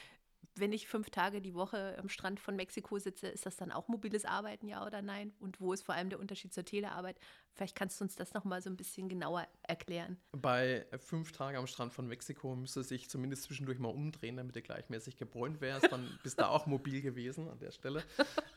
wenn 0.61 0.73
ich 0.73 0.89
fünf 0.89 1.11
Tage 1.11 1.41
die 1.41 1.55
Woche 1.55 1.97
am 1.99 2.09
Strand 2.09 2.41
von 2.41 2.57
Mexiko 2.57 2.99
sitze, 2.99 3.29
ist 3.29 3.47
das 3.47 3.57
dann 3.57 3.73
auch 3.73 3.89
mobiles 3.89 4.25
Arbeiten, 4.25 4.69
ja 4.69 4.87
oder 4.87 5.03
nein? 5.03 5.33
Und 5.41 5.61
wo 5.61 5.73
ist 5.73 5.83
vor 5.83 5.95
allem 5.95 6.11
der 6.11 6.19
Unterschied 6.19 6.53
zur 6.53 6.65
Telearbeit? 6.65 7.19
Vielleicht 7.53 7.77
kannst 7.77 8.01
du 8.01 8.05
uns 8.05 8.15
das 8.17 8.35
nochmal 8.35 8.63
so 8.63 8.71
ein 8.71 8.77
bisschen 8.77 9.09
genauer 9.09 9.47
erklären. 9.63 10.17
Bei 10.33 10.87
fünf 10.99 11.33
Tagen 11.33 11.57
am 11.57 11.67
Strand 11.67 11.93
von 11.93 12.07
Mexiko 12.07 12.55
müsste 12.57 12.83
sich 12.83 13.09
zumindest 13.09 13.45
zwischendurch 13.45 13.79
mal 13.79 13.89
umdrehen, 13.89 14.37
damit 14.37 14.57
du 14.57 14.63
gleichmäßig 14.63 15.17
gebräunt 15.17 15.61
wärst. 15.61 15.91
Dann 15.91 16.19
bist 16.23 16.41
du 16.41 16.49
auch 16.49 16.67
mobil 16.67 17.03
gewesen 17.03 17.49
an 17.49 17.59
der 17.59 17.71
Stelle. 17.73 18.03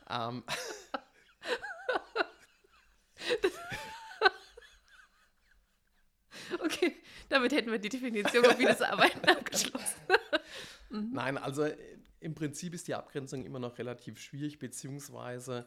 ähm, 0.08 0.44
Okay, 6.64 6.96
damit 7.28 7.52
hätten 7.52 7.70
wir 7.70 7.78
die 7.78 7.88
Definition 7.88 8.42
mobiles 8.42 8.82
Arbeiten 8.82 9.28
abgeschlossen. 9.28 10.00
Nein, 11.12 11.38
also 11.38 11.62
äh, 11.64 11.76
im 12.20 12.34
Prinzip 12.34 12.74
ist 12.74 12.88
die 12.88 12.94
Abgrenzung 12.94 13.44
immer 13.44 13.58
noch 13.58 13.78
relativ 13.78 14.18
schwierig, 14.18 14.58
beziehungsweise 14.58 15.66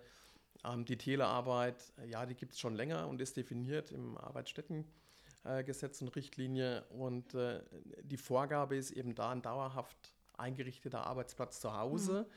ähm, 0.63 0.85
die 0.85 0.97
Telearbeit, 0.97 1.93
äh, 1.97 2.09
ja, 2.09 2.25
die 2.25 2.35
gibt 2.35 2.53
es 2.53 2.59
schon 2.59 2.75
länger 2.75 3.07
und 3.07 3.21
ist 3.21 3.37
definiert 3.37 3.91
im 3.91 4.17
Arbeitsstättengesetz 4.17 6.01
und 6.01 6.15
Richtlinie. 6.15 6.85
Und 6.89 7.33
äh, 7.33 7.61
die 8.03 8.17
Vorgabe 8.17 8.75
ist 8.77 8.91
eben 8.91 9.15
da 9.15 9.31
ein 9.31 9.41
dauerhaft 9.41 10.13
eingerichteter 10.37 11.05
Arbeitsplatz 11.05 11.59
zu 11.59 11.77
Hause, 11.77 12.27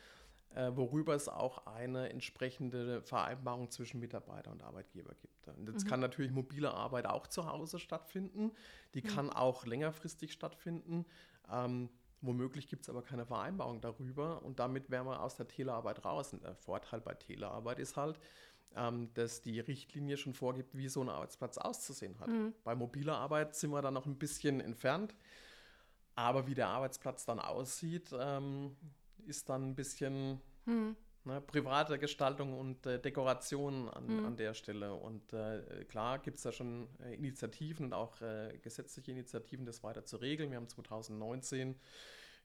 äh, 0.54 0.70
worüber 0.74 1.14
es 1.14 1.28
auch 1.28 1.66
eine 1.66 2.10
entsprechende 2.10 3.02
Vereinbarung 3.02 3.70
zwischen 3.70 4.00
Mitarbeiter 4.00 4.50
und 4.50 4.62
Arbeitgeber 4.62 5.14
gibt. 5.20 5.48
Und 5.48 5.68
jetzt 5.68 5.86
kann 5.86 6.00
natürlich 6.00 6.32
mobile 6.32 6.72
Arbeit 6.72 7.06
auch 7.06 7.26
zu 7.26 7.46
Hause 7.46 7.78
stattfinden, 7.78 8.52
die 8.94 9.02
kann 9.02 9.30
auch 9.30 9.66
längerfristig 9.66 10.32
stattfinden. 10.32 11.06
Ähm, 11.50 11.88
Womöglich 12.20 12.68
gibt 12.68 12.82
es 12.82 12.90
aber 12.90 13.02
keine 13.02 13.26
Vereinbarung 13.26 13.80
darüber 13.80 14.42
und 14.42 14.58
damit 14.58 14.90
wären 14.90 15.06
wir 15.06 15.22
aus 15.22 15.36
der 15.36 15.46
Telearbeit 15.46 16.04
raus. 16.04 16.32
Und 16.32 16.42
der 16.42 16.56
Vorteil 16.56 17.00
bei 17.00 17.14
Telearbeit 17.14 17.78
ist 17.78 17.96
halt, 17.96 18.18
ähm, 18.74 19.12
dass 19.14 19.40
die 19.40 19.60
Richtlinie 19.60 20.16
schon 20.16 20.34
vorgibt, 20.34 20.76
wie 20.76 20.88
so 20.88 21.00
ein 21.00 21.08
Arbeitsplatz 21.08 21.58
auszusehen 21.58 22.18
hat. 22.18 22.28
Bei 22.64 22.74
mobiler 22.74 23.16
Arbeit 23.16 23.54
sind 23.54 23.70
wir 23.70 23.82
da 23.82 23.90
noch 23.90 24.06
ein 24.06 24.18
bisschen 24.18 24.60
entfernt, 24.60 25.14
aber 26.14 26.46
wie 26.46 26.54
der 26.54 26.68
Arbeitsplatz 26.68 27.24
dann 27.24 27.38
aussieht, 27.38 28.10
ähm, 28.18 28.76
ist 29.26 29.48
dann 29.48 29.70
ein 29.70 29.74
bisschen 29.74 30.40
ne, 31.28 31.40
private 31.40 31.98
Gestaltung 31.98 32.58
und 32.58 32.84
äh, 32.86 33.00
Dekoration 33.00 33.88
an, 33.88 34.24
an 34.26 34.36
der 34.36 34.54
Stelle. 34.54 34.94
Und 34.94 35.32
äh, 35.32 35.84
klar 35.88 36.18
gibt 36.18 36.38
es 36.38 36.42
da 36.42 36.52
schon 36.52 36.88
äh, 37.04 37.14
Initiativen 37.14 37.86
und 37.86 37.92
auch 37.92 38.20
äh, 38.20 38.58
gesetzliche 38.62 39.12
Initiativen, 39.12 39.64
das 39.64 39.84
weiter 39.84 40.04
zu 40.04 40.16
regeln. 40.16 40.50
Wir 40.50 40.56
haben 40.56 40.68
2019 40.68 41.76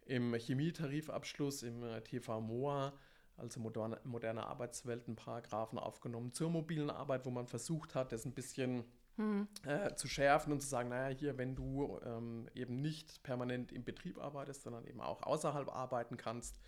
im 0.05 0.33
Chemietarifabschluss 0.35 1.63
im 1.63 1.83
äh, 1.83 2.01
TV 2.01 2.41
MOA, 2.41 2.93
also 3.37 3.59
moderne, 3.59 3.99
moderne 4.03 4.45
Arbeitswelt, 4.45 5.07
einen 5.07 5.15
Paragraphen 5.15 5.79
aufgenommen 5.79 6.31
zur 6.33 6.51
mobilen 6.51 6.91
Arbeit, 6.91 7.25
wo 7.25 7.31
man 7.31 7.47
versucht 7.47 7.95
hat, 7.95 8.11
das 8.11 8.25
ein 8.25 8.33
bisschen 8.33 8.83
äh, 9.65 9.93
zu 9.93 10.07
schärfen 10.07 10.51
und 10.51 10.61
zu 10.61 10.67
sagen, 10.67 10.89
naja, 10.89 11.15
hier, 11.15 11.37
wenn 11.37 11.55
du 11.55 11.99
ähm, 12.03 12.49
eben 12.55 12.81
nicht 12.81 13.21
permanent 13.21 13.71
im 13.71 13.83
Betrieb 13.83 14.19
arbeitest, 14.19 14.63
sondern 14.63 14.85
eben 14.85 15.01
auch 15.01 15.21
außerhalb 15.21 15.69
arbeiten 15.69 16.17
kannst, 16.17 16.59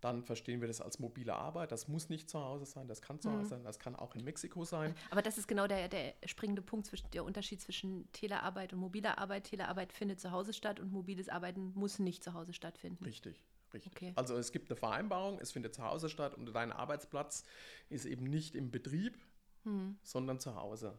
dann 0.00 0.22
verstehen 0.22 0.60
wir 0.60 0.68
das 0.68 0.80
als 0.80 0.98
mobile 0.98 1.34
Arbeit. 1.34 1.72
Das 1.72 1.88
muss 1.88 2.08
nicht 2.08 2.28
zu 2.30 2.38
Hause 2.38 2.66
sein, 2.66 2.88
das 2.88 3.02
kann 3.02 3.20
zu 3.20 3.30
Hause 3.30 3.48
sein, 3.50 3.64
das 3.64 3.78
kann 3.78 3.96
auch 3.96 4.14
in 4.14 4.24
Mexiko 4.24 4.64
sein. 4.64 4.94
Aber 5.10 5.22
das 5.22 5.38
ist 5.38 5.48
genau 5.48 5.66
der, 5.66 5.88
der 5.88 6.14
springende 6.26 6.62
Punkt, 6.62 6.86
zwischen, 6.86 7.10
der 7.10 7.24
Unterschied 7.24 7.60
zwischen 7.60 8.10
Telearbeit 8.12 8.72
und 8.72 8.78
mobiler 8.80 9.18
Arbeit. 9.18 9.44
Telearbeit 9.44 9.92
findet 9.92 10.20
zu 10.20 10.30
Hause 10.30 10.52
statt 10.52 10.80
und 10.80 10.92
mobiles 10.92 11.28
Arbeiten 11.28 11.72
muss 11.74 11.98
nicht 11.98 12.22
zu 12.22 12.34
Hause 12.34 12.52
stattfinden. 12.52 13.04
Richtig, 13.04 13.44
Richtig. 13.74 13.92
Okay. 13.92 14.12
Also 14.16 14.36
es 14.36 14.52
gibt 14.52 14.70
eine 14.70 14.76
Vereinbarung, 14.76 15.38
es 15.40 15.52
findet 15.52 15.74
zu 15.74 15.82
Hause 15.82 16.08
statt 16.08 16.34
und 16.34 16.52
dein 16.54 16.72
Arbeitsplatz 16.72 17.44
ist 17.88 18.06
eben 18.06 18.24
nicht 18.24 18.54
im 18.54 18.70
Betrieb, 18.70 19.18
Hm. 19.66 19.98
sondern 20.02 20.38
zu 20.38 20.54
Hause. 20.54 20.98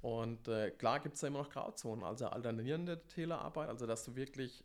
Und 0.00 0.46
äh, 0.46 0.70
klar 0.70 1.00
gibt 1.00 1.16
es 1.16 1.20
da 1.20 1.26
immer 1.26 1.40
noch 1.40 1.50
Grauzonen, 1.50 2.04
also 2.04 2.28
alternierende 2.28 3.04
Telearbeit, 3.08 3.68
also 3.68 3.86
dass 3.86 4.04
du 4.04 4.14
wirklich 4.14 4.64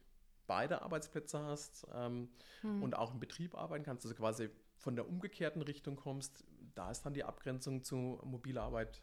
beide 0.52 0.82
Arbeitsplätze 0.82 1.40
hast 1.42 1.88
ähm, 1.94 2.30
Hm. 2.62 2.84
und 2.84 2.96
auch 2.98 3.14
im 3.14 3.20
Betrieb 3.22 3.56
arbeiten 3.56 3.86
kannst, 3.86 4.06
also 4.06 4.16
quasi 4.16 4.50
von 4.76 4.98
der 4.98 5.08
umgekehrten 5.08 5.62
Richtung 5.62 5.96
kommst, 5.96 6.44
da 6.76 6.92
ist 6.92 7.04
dann 7.06 7.14
die 7.14 7.24
Abgrenzung 7.24 7.84
zu 7.84 8.20
mobiler 8.24 8.64
Arbeit 8.64 9.02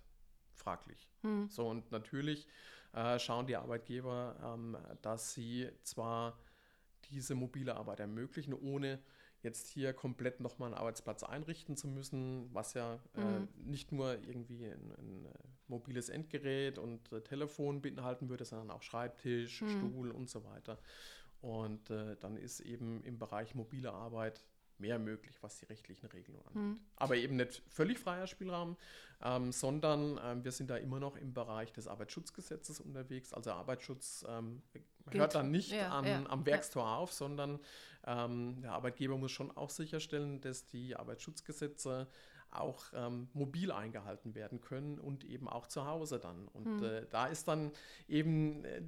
fraglich. 0.53 1.09
Hm. 1.23 1.49
So, 1.49 1.67
und 1.69 1.91
natürlich 1.91 2.47
äh, 2.93 3.19
schauen 3.19 3.47
die 3.47 3.57
Arbeitgeber, 3.57 4.37
ähm, 4.45 4.77
dass 5.01 5.33
sie 5.33 5.71
zwar 5.85 6.39
diese 7.11 7.35
mobile 7.35 7.77
Arbeit 7.77 8.01
ermöglichen, 8.01 8.53
ohne 8.53 8.99
jetzt 9.41 9.69
hier 9.69 9.93
komplett 9.95 10.41
nochmal 10.41 10.69
einen 10.69 10.79
Arbeitsplatz 10.79 11.23
einrichten 11.23 11.77
zu 11.77 11.87
müssen, 11.89 12.53
was 12.53 12.75
ja 12.75 12.95
äh, 13.17 13.41
Mhm. 13.41 13.49
nicht 13.55 13.93
nur 13.93 14.15
irgendwie 14.27 14.67
ein, 14.67 14.93
ein 14.99 15.27
äh, 15.27 15.31
mobiles 15.69 16.09
Endgerät 16.09 16.79
und 16.79 17.13
äh, 17.13 17.21
Telefon 17.23 17.81
beinhalten 17.81 18.29
würde, 18.29 18.45
sondern 18.45 18.71
auch 18.73 18.83
Schreibtisch, 18.83 19.63
Mhm. 19.63 19.69
Stuhl 19.69 20.11
und 20.11 20.29
so 20.29 20.45
weiter. 20.45 20.79
Und 21.41 21.91
äh, 21.91 22.17
dann 22.17 22.37
ist 22.37 22.61
eben 22.61 23.03
im 23.05 23.19
Bereich 23.19 23.55
mobile 23.55 23.93
Arbeit 23.93 24.45
mehr 24.79 24.99
möglich, 24.99 25.37
was 25.43 25.59
die 25.59 25.67
rechtlichen 25.67 26.07
Regelungen 26.07 26.47
angeht. 26.47 26.63
Hm. 26.63 26.81
Aber 26.97 27.17
eben 27.17 27.37
nicht 27.37 27.63
völlig 27.69 27.99
freier 27.99 28.27
Spielraum, 28.27 28.77
ähm, 29.23 29.53
sondern 29.53 30.21
ähm, 30.23 30.45
wir 30.45 30.53
sind 30.53 30.71
da 30.71 30.77
immer 30.77 31.01
noch 31.01 31.17
im 31.17 31.35
Bereich 31.35 31.73
des 31.73 31.89
Arbeitsschutzgesetzes 31.89 32.81
unterwegs. 32.81 33.33
Also 33.33 33.51
Arbeitsschutz 33.53 34.25
ähm, 34.29 34.63
hört 35.11 35.35
dann 35.35 35.51
nicht 35.51 35.73
Ja, 35.73 35.91
an, 35.91 36.07
ja, 36.07 36.25
am 36.29 36.41
ja. 36.41 36.47
Werkstor 36.47 36.97
auf, 36.97 37.13
sondern 37.13 37.59
ähm, 38.07 38.61
der 38.63 38.73
Arbeitgeber 38.73 39.19
muss 39.19 39.33
schon 39.33 39.51
auch 39.57 39.71
sicherstellen, 39.71 40.41
dass 40.41 40.67
die 40.67 40.95
Arbeitsschutzgesetze 40.95 42.07
auch 42.51 42.85
ähm, 42.95 43.29
mobil 43.35 43.73
eingehalten 43.73 44.35
werden 44.35 44.61
können 44.61 44.99
und 44.99 45.25
eben 45.25 45.49
auch 45.49 45.67
zu 45.67 45.87
Hause 45.87 46.19
dann. 46.19 46.49
Und 46.49 46.81
Hm. 46.81 46.85
äh, 46.85 47.07
da 47.11 47.27
ist 47.27 47.49
dann 47.49 47.73
eben 48.07 48.65
äh, 48.65 48.81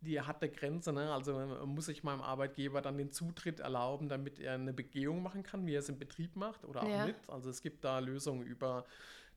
die 0.00 0.20
harte 0.20 0.48
Grenze. 0.50 0.92
Ne? 0.92 1.12
Also 1.12 1.38
äh, 1.38 1.66
muss 1.66 1.88
ich 1.88 2.02
meinem 2.02 2.22
Arbeitgeber 2.22 2.80
dann 2.82 2.98
den 2.98 3.12
Zutritt 3.12 3.60
erlauben, 3.60 4.08
damit 4.08 4.38
er 4.40 4.54
eine 4.54 4.72
Begehung 4.72 5.22
machen 5.22 5.42
kann, 5.42 5.66
wie 5.66 5.74
er 5.74 5.80
es 5.80 5.88
im 5.88 5.98
Betrieb 5.98 6.36
macht 6.36 6.64
oder 6.64 6.86
auch 6.86 6.94
Ja. 6.94 6.96
nicht. 6.96 7.28
Also 7.28 7.50
es 7.50 7.62
gibt 7.62 7.84
da 7.84 7.98
Lösungen 7.98 8.42
über 8.42 8.86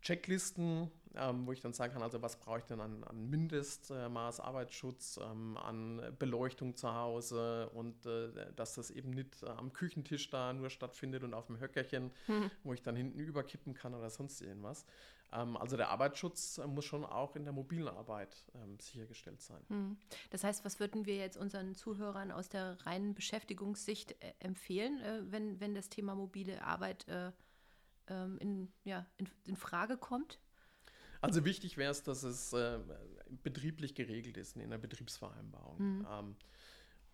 Checklisten, 0.01 0.91
ähm, 1.15 1.47
wo 1.47 1.53
ich 1.53 1.61
dann 1.61 1.71
sagen 1.73 1.93
kann, 1.93 2.03
also 2.03 2.21
was 2.21 2.37
brauche 2.39 2.59
ich 2.59 2.65
denn 2.65 2.81
an, 2.81 3.03
an 3.05 3.29
Mindestmaß 3.29 4.41
Arbeitsschutz, 4.41 5.17
ähm, 5.21 5.55
an 5.57 6.01
Beleuchtung 6.19 6.75
zu 6.75 6.93
Hause 6.93 7.69
und 7.69 8.05
äh, 8.05 8.51
dass 8.55 8.75
das 8.75 8.91
eben 8.91 9.11
nicht 9.11 9.43
äh, 9.43 9.47
am 9.47 9.71
Küchentisch 9.71 10.29
da 10.29 10.51
nur 10.51 10.69
stattfindet 10.69 11.23
und 11.23 11.33
auf 11.33 11.45
dem 11.47 11.59
Höckerchen, 11.59 12.11
Hm. 12.27 12.51
wo 12.63 12.73
ich 12.73 12.81
dann 12.83 12.95
hinten 12.97 13.19
überkippen 13.19 13.73
kann 13.73 13.93
oder 13.95 14.09
sonst 14.09 14.41
irgendwas. 14.41 14.85
Ähm, 15.33 15.57
also 15.57 15.77
der 15.77 15.89
Arbeitsschutz 15.89 16.57
äh, 16.57 16.67
muss 16.67 16.85
schon 16.85 17.03
auch 17.03 17.35
in 17.35 17.43
der 17.43 17.53
mobilen 17.53 17.87
Arbeit 17.87 18.35
ähm, 18.55 18.79
sichergestellt 18.79 19.41
sein. 19.41 19.61
Hm. 19.67 19.97
Das 20.29 20.43
heißt, 20.43 20.63
was 20.63 20.79
würden 20.79 21.05
wir 21.05 21.15
jetzt 21.15 21.37
unseren 21.37 21.75
Zuhörern 21.75 22.31
aus 22.31 22.49
der 22.49 22.77
reinen 22.85 23.15
Beschäftigungssicht 23.15 24.11
äh, 24.11 24.33
empfehlen, 24.39 24.99
äh, 25.01 25.21
wenn, 25.31 25.59
wenn 25.59 25.73
das 25.73 25.89
Thema 25.89 26.15
mobile 26.15 26.63
Arbeit 26.63 27.07
äh, 27.07 27.31
ähm, 28.07 28.37
in, 28.39 28.71
ja, 28.83 29.05
in, 29.17 29.27
in 29.47 29.55
Frage 29.55 29.97
kommt? 29.97 30.39
Also 31.21 31.45
wichtig 31.45 31.77
wäre 31.77 31.91
es, 31.91 32.03
dass 32.03 32.23
es 32.23 32.51
äh, 32.51 32.79
betrieblich 33.43 33.95
geregelt 33.95 34.37
ist 34.37 34.57
in 34.57 34.69
der 34.69 34.77
Betriebsvereinbarung. 34.77 35.77
Mhm. 35.77 36.07
Ähm, 36.11 36.35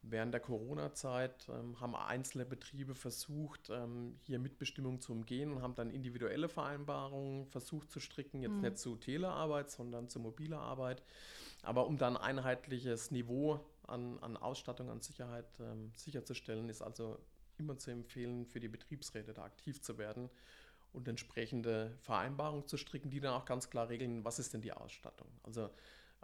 während 0.02 0.34
der 0.34 0.42
Corona-Zeit 0.42 1.48
ähm, 1.50 1.80
haben 1.80 1.96
einzelne 1.96 2.46
Betriebe 2.46 2.96
versucht, 2.96 3.70
ähm, 3.70 4.18
hier 4.22 4.40
Mitbestimmung 4.40 5.02
zu 5.02 5.12
umgehen 5.14 5.52
und 5.52 5.62
haben 5.62 5.76
dann 5.76 5.92
individuelle 5.92 6.50
Vereinbarungen 6.50 7.48
versucht 7.48 7.92
zu 7.92 8.00
stricken, 8.00 8.42
jetzt 8.42 8.62
Mhm. 8.62 8.62
nicht 8.62 8.78
zu 8.78 8.96
Telearbeit, 8.96 9.70
sondern 9.72 10.10
zu 10.10 10.20
mobiler 10.20 10.60
Arbeit. 10.60 11.04
Aber 11.62 11.88
um 11.88 11.98
dann 11.98 12.18
ein 12.18 12.38
einheitliches 12.40 13.12
Niveau 13.12 13.60
an, 13.88 14.20
an 14.20 14.38
Ausstattung, 14.38 14.90
an 14.90 15.02
Sicherheit 15.02 15.60
ähm, 15.60 15.92
sicherzustellen, 15.96 16.70
ist 16.70 16.82
also 16.82 17.20
immer 17.58 17.78
zu 17.78 17.92
empfehlen, 17.92 18.46
für 18.46 18.60
die 18.60 18.70
Betriebsräte 18.70 19.34
da 19.34 19.44
aktiv 19.44 19.82
zu 19.82 19.98
werden 19.98 20.30
und 20.94 21.08
entsprechende 21.08 21.98
Vereinbarungen 22.02 22.68
zu 22.68 22.78
stricken, 22.78 23.10
die 23.10 23.20
dann 23.20 23.34
auch 23.34 23.46
ganz 23.46 23.70
klar 23.70 23.90
regeln, 23.90 24.24
was 24.26 24.40
ist 24.40 24.54
denn 24.54 24.62
die 24.62 24.74
Ausstattung. 24.74 25.28
Also 25.44 25.70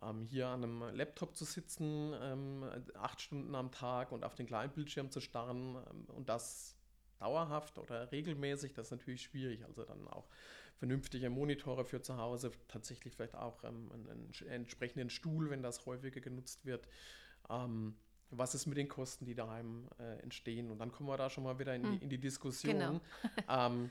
ähm, 0.01 0.25
hier 0.25 0.47
an 0.47 0.63
einem 0.63 0.95
Laptop 0.95 1.35
zu 1.35 1.45
sitzen, 1.45 2.13
ähm, 2.21 2.65
acht 2.95 3.21
Stunden 3.21 3.55
am 3.55 3.71
Tag 3.71 4.11
und 4.11 4.23
auf 4.23 4.35
den 4.35 4.45
kleinen 4.47 4.73
Bildschirm 4.73 5.11
zu 5.11 5.21
starren 5.21 5.75
ähm, 5.75 6.05
und 6.07 6.29
das 6.29 6.75
dauerhaft 7.19 7.77
oder 7.77 8.11
regelmäßig, 8.11 8.73
das 8.73 8.87
ist 8.87 8.91
natürlich 8.91 9.23
schwierig. 9.23 9.63
Also 9.65 9.83
dann 9.83 10.07
auch 10.07 10.27
vernünftige 10.77 11.29
Monitore 11.29 11.85
für 11.85 12.01
zu 12.01 12.17
Hause, 12.17 12.51
tatsächlich 12.67 13.15
vielleicht 13.15 13.35
auch 13.35 13.63
ähm, 13.63 13.91
einen, 13.93 14.31
entsprechenden 14.49 15.09
Stuhl, 15.09 15.49
wenn 15.49 15.63
das 15.63 15.85
häufiger 15.85 16.19
genutzt 16.19 16.65
wird. 16.65 16.87
Ähm, 17.49 17.95
was 18.31 18.55
ist 18.55 18.65
mit 18.65 18.77
den 18.77 18.89
Kosten, 18.89 19.25
die 19.25 19.35
daheim 19.35 19.87
äh, 19.99 20.19
entstehen? 20.21 20.71
Und 20.71 20.79
dann 20.79 20.91
kommen 20.91 21.07
wir 21.07 21.17
da 21.17 21.29
schon 21.29 21.43
mal 21.43 21.57
wieder 21.59 21.75
in, 21.75 21.83
Hm. 21.83 21.91
die, 21.91 22.03
in 22.03 22.09
die 22.09 22.19
Diskussion. 22.19 22.77
Genau. 22.77 23.01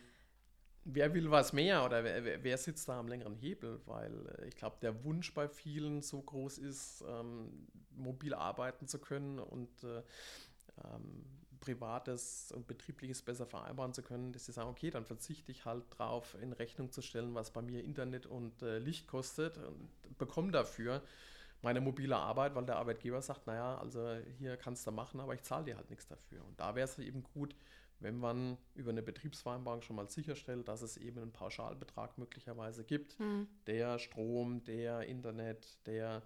wer 0.84 1.14
will 1.14 1.30
was 1.30 1.52
mehr 1.52 1.84
oder 1.84 2.04
wer, 2.04 2.24
wer- 2.24 2.42
wer 2.44 2.58
sitzt 2.58 2.88
da 2.88 2.98
am 2.98 3.08
längeren 3.08 3.34
Hebel? 3.36 3.80
Weil 3.86 4.12
äh, 4.40 4.48
ich 4.48 4.56
glaube, 4.56 4.76
der 4.82 5.04
Wunsch 5.04 5.32
bei 5.34 5.48
vielen 5.48 6.02
so 6.02 6.20
groß 6.22 6.58
ist, 6.58 7.04
ähm, 7.08 7.68
mobil 7.96 8.34
arbeiten 8.34 8.86
zu 8.88 8.98
können 8.98 9.38
und 9.38 9.84
äh, 9.84 10.02
ähm, 10.84 11.24
Privates 11.60 12.52
und 12.52 12.66
Betriebliches 12.66 13.22
besser 13.22 13.46
vereinbaren 13.46 13.94
zu 13.94 14.02
können, 14.02 14.32
dass 14.32 14.44
sie 14.46 14.52
sagen, 14.52 14.68
okay, 14.68 14.90
dann 14.90 15.06
verzichte 15.06 15.50
ich 15.50 15.64
halt 15.64 15.84
drauf, 15.90 16.36
in 16.42 16.52
Rechnung 16.52 16.92
zu 16.92 17.00
stellen, 17.00 17.34
was 17.34 17.52
bei 17.52 17.62
mir 17.62 17.82
Internet 17.82 18.26
und 18.26 18.62
äh, 18.62 18.78
Licht 18.78 19.06
kostet 19.06 19.56
und 19.58 20.18
bekomme 20.18 20.52
dafür 20.52 21.02
meine 21.62 21.80
mobile 21.80 22.16
Arbeit, 22.16 22.54
weil 22.54 22.66
der 22.66 22.76
Arbeitgeber 22.76 23.22
sagt, 23.22 23.46
naja, 23.46 23.78
also 23.78 24.16
hier 24.38 24.56
kannst 24.58 24.86
du 24.86 24.90
machen, 24.90 25.20
aber 25.20 25.34
ich 25.34 25.42
zahle 25.42 25.64
dir 25.64 25.76
halt 25.76 25.88
nichts 25.88 26.06
dafür. 26.06 26.44
Und 26.44 26.60
da 26.60 26.74
wäre 26.74 26.84
es 26.86 26.98
eben 26.98 27.22
gut, 27.34 27.54
wenn 28.04 28.18
man 28.18 28.58
über 28.74 28.90
eine 28.90 29.02
Betriebsvereinbarung 29.02 29.82
schon 29.82 29.96
mal 29.96 30.08
sicherstellt, 30.08 30.68
dass 30.68 30.82
es 30.82 30.96
eben 30.96 31.20
einen 31.20 31.32
Pauschalbetrag 31.32 32.18
möglicherweise 32.18 32.84
gibt, 32.84 33.18
Hm. 33.18 33.48
der 33.66 33.98
Strom, 33.98 34.62
der 34.64 35.00
Internet, 35.08 35.78
der 35.86 36.22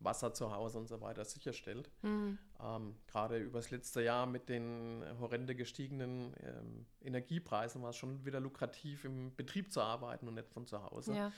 Wasser 0.00 0.32
zu 0.34 0.52
Hause 0.52 0.78
und 0.78 0.88
so 0.88 1.00
weiter 1.00 1.24
sicherstellt. 1.24 1.90
Hm. 2.00 2.38
Ähm, 2.60 2.96
Gerade 3.06 3.38
übers 3.38 3.70
letzte 3.70 4.02
Jahr 4.02 4.26
mit 4.26 4.48
den 4.48 5.04
horrende 5.20 5.54
gestiegenen 5.54 6.34
ähm, 6.40 6.86
Energiepreisen 7.00 7.82
war 7.82 7.90
es 7.90 7.96
schon 7.96 8.24
wieder 8.24 8.40
lukrativ, 8.40 9.04
im 9.04 9.34
Betrieb 9.36 9.70
zu 9.70 9.80
arbeiten 9.80 10.26
und 10.26 10.34
nicht 10.34 10.50
von 10.50 10.66
zu 10.66 10.82
Hause. 10.82 11.14
Ja. 11.14 11.32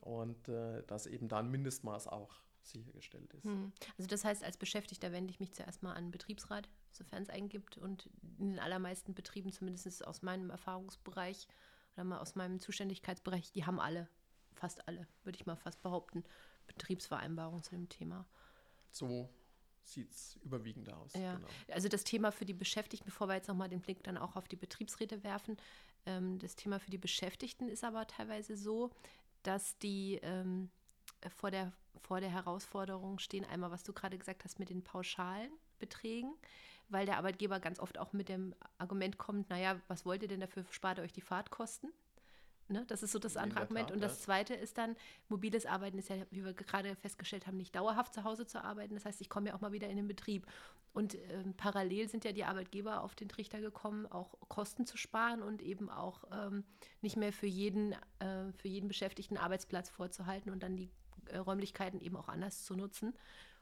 Und 0.00 0.48
äh, 0.48 0.82
dass 0.86 1.06
eben 1.06 1.28
da 1.28 1.38
ein 1.38 1.50
Mindestmaß 1.50 2.08
auch 2.08 2.34
sichergestellt 2.62 3.32
ist. 3.34 3.44
Hm. 3.44 3.72
Also 3.98 4.08
das 4.08 4.24
heißt, 4.24 4.42
als 4.42 4.56
Beschäftigter 4.56 5.12
wende 5.12 5.30
ich 5.30 5.40
mich 5.40 5.52
zuerst 5.52 5.82
mal 5.82 5.92
an 5.92 6.06
den 6.06 6.10
Betriebsrat, 6.10 6.68
sofern 6.90 7.22
es 7.22 7.30
einen 7.30 7.48
gibt. 7.48 7.78
Und 7.78 8.08
in 8.38 8.50
den 8.50 8.58
allermeisten 8.58 9.14
Betrieben, 9.14 9.52
zumindest 9.52 10.06
aus 10.06 10.22
meinem 10.22 10.50
Erfahrungsbereich 10.50 11.46
oder 11.94 12.04
mal 12.04 12.18
aus 12.18 12.34
meinem 12.34 12.60
Zuständigkeitsbereich, 12.60 13.52
die 13.52 13.64
haben 13.64 13.80
alle, 13.80 14.08
fast 14.54 14.86
alle, 14.88 15.06
würde 15.24 15.36
ich 15.36 15.46
mal 15.46 15.56
fast 15.56 15.82
behaupten, 15.82 16.24
Betriebsvereinbarungen 16.66 17.62
zu 17.62 17.70
dem 17.70 17.88
Thema. 17.88 18.26
So 18.90 19.28
sieht 19.82 20.10
es 20.12 20.36
überwiegend 20.42 20.92
aus. 20.92 21.14
Ja. 21.14 21.34
Genau. 21.34 21.48
Also 21.68 21.88
das 21.88 22.04
Thema 22.04 22.32
für 22.32 22.44
die 22.44 22.54
Beschäftigten, 22.54 23.06
bevor 23.06 23.28
wir 23.28 23.34
jetzt 23.34 23.48
nochmal 23.48 23.68
den 23.68 23.80
Blick 23.80 24.02
dann 24.04 24.16
auch 24.16 24.36
auf 24.36 24.48
die 24.48 24.56
Betriebsräte 24.56 25.24
werfen, 25.24 25.56
ähm, 26.06 26.38
das 26.38 26.56
Thema 26.56 26.78
für 26.78 26.90
die 26.90 26.98
Beschäftigten 26.98 27.68
ist 27.68 27.84
aber 27.84 28.06
teilweise 28.06 28.56
so, 28.56 28.90
dass 29.42 29.78
die 29.78 30.18
ähm, 30.22 30.70
vor, 31.36 31.50
der, 31.50 31.72
vor 32.00 32.20
der 32.20 32.30
Herausforderung 32.30 33.18
stehen, 33.18 33.44
einmal, 33.44 33.70
was 33.70 33.82
du 33.82 33.92
gerade 33.92 34.18
gesagt 34.18 34.44
hast, 34.44 34.58
mit 34.58 34.70
den 34.70 34.82
pauschalen 34.82 35.50
Beträgen, 35.78 36.34
weil 36.90 37.06
der 37.06 37.18
Arbeitgeber 37.18 37.60
ganz 37.60 37.78
oft 37.78 37.98
auch 37.98 38.12
mit 38.12 38.28
dem 38.28 38.54
Argument 38.78 39.18
kommt, 39.18 39.50
naja, 39.50 39.80
was 39.88 40.04
wollt 40.04 40.22
ihr 40.22 40.28
denn 40.28 40.40
dafür, 40.40 40.64
spart 40.70 40.98
ihr 40.98 41.04
euch 41.04 41.12
die 41.12 41.20
Fahrtkosten? 41.20 41.92
Ne? 42.70 42.84
Das 42.86 43.02
ist 43.02 43.12
so 43.12 43.18
das 43.18 43.36
andere 43.36 43.56
der 43.56 43.62
Argument. 43.62 43.88
Tat, 43.88 43.94
Und 43.94 44.02
das 44.02 44.18
ja. 44.18 44.24
zweite 44.24 44.54
ist 44.54 44.78
dann, 44.78 44.96
mobiles 45.28 45.66
Arbeiten 45.66 45.98
ist 45.98 46.08
ja, 46.08 46.16
wie 46.30 46.44
wir 46.44 46.54
gerade 46.54 46.94
festgestellt 46.96 47.46
haben, 47.46 47.56
nicht 47.56 47.74
dauerhaft 47.74 48.14
zu 48.14 48.24
Hause 48.24 48.46
zu 48.46 48.62
arbeiten. 48.62 48.94
Das 48.94 49.04
heißt, 49.04 49.20
ich 49.20 49.28
komme 49.28 49.48
ja 49.48 49.54
auch 49.54 49.60
mal 49.60 49.72
wieder 49.72 49.88
in 49.88 49.96
den 49.96 50.06
Betrieb. 50.08 50.46
Und 50.92 51.14
ähm, 51.30 51.54
parallel 51.56 52.08
sind 52.08 52.24
ja 52.24 52.32
die 52.32 52.44
Arbeitgeber 52.44 53.02
auf 53.02 53.14
den 53.14 53.28
Trichter 53.28 53.60
gekommen, 53.60 54.06
auch 54.06 54.34
Kosten 54.48 54.86
zu 54.86 54.96
sparen 54.96 55.42
und 55.42 55.62
eben 55.62 55.88
auch 55.88 56.24
ähm, 56.32 56.64
nicht 57.00 57.16
mehr 57.16 57.32
für 57.32 57.46
jeden, 57.46 57.92
äh, 58.18 58.52
für 58.56 58.68
jeden 58.68 58.88
Beschäftigten 58.88 59.36
Arbeitsplatz 59.36 59.88
vorzuhalten 59.88 60.50
und 60.50 60.62
dann 60.62 60.76
die 60.76 60.90
äh, 61.26 61.38
Räumlichkeiten 61.38 62.00
eben 62.00 62.16
auch 62.16 62.28
anders 62.28 62.64
zu 62.64 62.74
nutzen. 62.74 63.14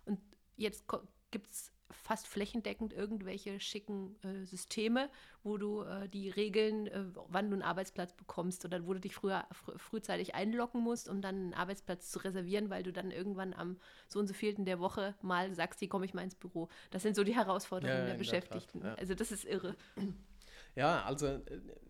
Und 0.06 0.20
jetzt 0.56 0.85
gibt 1.30 1.50
es 1.50 1.70
fast 1.90 2.26
flächendeckend 2.26 2.92
irgendwelche 2.92 3.61
schicken 3.61 4.16
äh, 4.23 4.45
Systeme, 4.45 5.09
wo 5.42 5.57
du 5.57 5.83
äh, 5.83 6.09
die 6.09 6.28
Regeln, 6.28 6.87
äh, 6.87 7.04
wann 7.28 7.49
du 7.50 7.54
einen 7.54 7.62
Arbeitsplatz 7.62 8.12
bekommst 8.12 8.64
oder 8.64 8.87
wo 8.87 8.95
du 8.95 9.00
dich 9.00 9.14
früher 9.14 9.47
fr 9.52 9.78
frühzeitig 9.78 10.35
einloggen 10.35 10.83
musst, 10.83 11.09
um 11.09 11.23
dann 11.23 11.35
einen 11.35 11.54
Arbeitsplatz 11.54 12.11
zu 12.11 12.18
reservieren, 12.21 12.71
weil 12.71 12.83
du 12.83 12.92
dann 12.92 13.11
irgendwann 13.11 13.54
am 13.54 13.78
so 14.09 14.18
und 14.18 14.26
so 14.26 14.35
vielten 14.35 14.64
der 14.64 14.80
Woche 14.80 15.14
mal 15.23 15.54
sagst, 15.54 15.80
hier 15.80 15.88
komme 15.88 16.04
ich 16.04 16.14
mal 16.14 16.23
ins 16.23 16.35
Büro. 16.35 16.68
Das 16.90 17.02
sind 17.02 17.16
so 17.16 17.25
die 17.25 17.35
Herausforderungen 17.35 18.00
ja, 18.00 18.07
der 18.07 18.18
Beschäftigten. 18.18 18.80
Der 18.80 18.90
Tat, 18.90 18.99
ja. 18.99 19.00
Also 19.00 19.14
das 19.14 19.33
ist 19.33 19.45
irre. 19.45 19.75
Ja, 20.75 21.02
also 21.02 21.26
äh, 21.26 21.40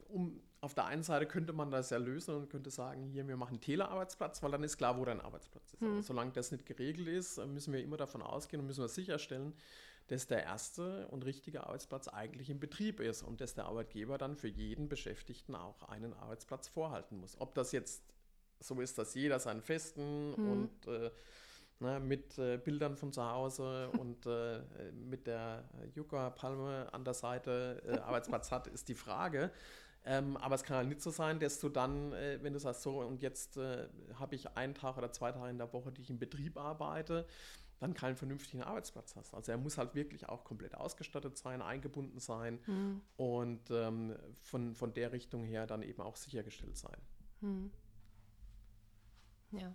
um 0.09 0.41
auf 0.61 0.75
der 0.75 0.87
einen 0.87 1.03
Seite 1.03 1.27
könnte 1.27 1.53
man 1.53 1.71
das 1.71 1.91
ja 1.91 1.99
lösen 1.99 2.35
und 2.35 2.51
könnte 2.51 2.71
sagen, 2.71 3.05
hier, 3.05 3.27
wir 3.29 3.37
machen 3.37 3.61
Telearbeitsplatz, 3.61 4.43
weil 4.43 4.51
dann 4.51 4.65
ist 4.65 4.77
klar, 4.77 4.99
wo 4.99 5.05
dein 5.05 5.21
Arbeitsplatz 5.21 5.73
ist. 5.75 5.81
Hm. 5.81 6.03
solange 6.03 6.33
das 6.33 6.51
nicht 6.51 6.67
geregelt 6.67 7.09
ist, 7.09 7.39
müssen 7.47 7.73
wir 7.73 7.83
immer 7.83 7.97
davon 7.97 8.23
ausgehen 8.23 8.61
und 8.61 8.67
müssen 8.67 8.83
wir 8.83 8.89
sicherstellen, 8.89 9.55
dass 10.09 10.27
der 10.27 10.43
erste 10.43 11.07
und 11.09 11.25
richtige 11.25 11.65
Arbeitsplatz 11.65 12.09
eigentlich 12.09 12.51
im 12.51 12.61
Betrieb 12.61 13.01
ist 13.01 13.23
und 13.23 13.41
dass 13.41 13.55
der 13.55 13.67
Arbeitgeber 13.67 14.19
dann 14.19 14.37
für 14.37 14.49
jeden 14.49 14.89
Beschäftigten 14.89 15.55
auch 15.55 15.83
einen 15.85 16.15
Arbeitsplatz 16.15 16.69
vorhalten 16.69 17.19
muss. 17.19 17.41
Ob 17.41 17.55
das 17.55 17.73
jetzt 17.73 18.03
so 18.61 18.81
ist, 18.81 18.99
dass 18.99 19.15
jeder 19.15 19.39
seinen 19.39 19.63
festen 19.63 20.35
hm. 20.35 20.51
und 20.51 20.87
äh, 20.87 21.11
ne, 21.81 22.01
mit 22.01 22.39
äh, 22.39 22.59
Bildern 22.59 22.97
von 22.97 23.13
zu 23.13 23.23
Hause 23.23 23.91
und 23.99 24.27
äh, 24.27 24.61
mit 24.93 25.27
der 25.27 25.69
Yucca-Palme 25.95 26.93
an 26.93 27.05
der 27.05 27.15
Seite 27.15 27.83
äh, 27.87 27.99
Arbeitsplatz 27.99 28.51
hat, 28.51 28.67
ist 28.67 28.89
die 28.89 28.95
Frage. 28.95 29.53
Ähm, 30.05 30.37
aber 30.39 30.55
es 30.55 30.63
kann 30.63 30.79
halt 30.79 30.89
nicht 30.89 31.03
so 31.03 31.11
sein, 31.11 31.39
dass 31.39 31.61
du 31.61 31.69
dann, 31.69 32.13
äh, 32.15 32.39
wenn 32.41 32.55
du 32.55 32.59
sagst, 32.59 32.83
so 32.83 33.01
und 33.01 33.21
jetzt 33.21 33.59
äh, 33.59 33.89
habe 34.15 34.37
ich 34.37 34.57
einen 34.57 34.75
Tag 34.75 34.97
oder 34.97 35.13
zwei 35.13 35.33
Tage 35.33 35.51
in 35.51 35.59
der 35.59 35.73
Woche, 35.73 35.93
die 35.93 36.01
ich 36.01 36.09
im 36.09 36.19
Betrieb 36.19 36.57
arbeite, 36.57 37.27
dann 37.81 37.95
keinen 37.95 38.17
vernünftigen 38.17 38.63
Arbeitsplatz 38.63 39.15
hast. 39.17 39.35
Also 39.35 39.53
er 39.53 39.59
muss 39.59 39.79
halt 39.79 39.95
wirklich 39.95 40.29
auch 40.29 40.45
komplett 40.45 40.75
ausgestattet 40.75 41.37
sein, 41.37 41.63
eingebunden 41.63 42.19
sein 42.19 42.59
mhm. 42.67 43.01
und 43.17 43.71
ähm, 43.71 44.17
von, 44.43 44.75
von 44.75 44.93
der 44.95 45.13
Richtung 45.13 45.45
her 45.45 45.67
dann 45.67 45.83
eben 45.83 46.03
auch 46.03 46.17
sichergestellt 46.17 46.77
sein. 46.77 46.97
Mhm. 47.41 47.71
Ja. 49.53 49.75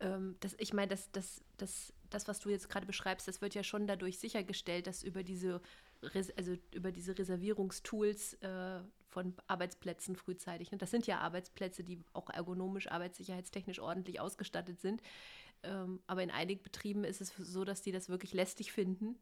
Ähm, 0.00 0.36
das, 0.40 0.54
ich 0.58 0.72
meine, 0.72 0.88
das, 0.88 1.10
das, 1.12 1.42
das, 1.56 1.92
das, 2.10 2.28
was 2.28 2.40
du 2.40 2.50
jetzt 2.50 2.68
gerade 2.68 2.86
beschreibst, 2.86 3.28
das 3.28 3.40
wird 3.40 3.54
ja 3.54 3.62
schon 3.62 3.86
dadurch 3.86 4.18
sichergestellt, 4.18 4.86
dass 4.86 5.02
über 5.02 5.22
diese, 5.22 5.60
also 6.36 6.56
über 6.74 6.90
diese 6.90 7.16
Reservierungstools 7.16 8.34
äh, 8.34 8.80
von 9.06 9.34
Arbeitsplätzen 9.46 10.16
frühzeitig. 10.16 10.72
Und 10.72 10.82
das 10.82 10.90
sind 10.90 11.06
ja 11.06 11.20
Arbeitsplätze, 11.20 11.84
die 11.84 12.00
auch 12.12 12.30
ergonomisch, 12.30 12.90
arbeitssicherheitstechnisch 12.90 13.78
ordentlich 13.78 14.18
ausgestattet 14.20 14.80
sind. 14.80 15.02
Ähm, 15.62 16.00
aber 16.06 16.22
in 16.22 16.30
einigen 16.30 16.62
Betrieben 16.62 17.04
ist 17.04 17.20
es 17.20 17.34
so, 17.36 17.64
dass 17.64 17.82
die 17.82 17.92
das 17.92 18.08
wirklich 18.08 18.32
lästig 18.32 18.72
finden, 18.72 19.18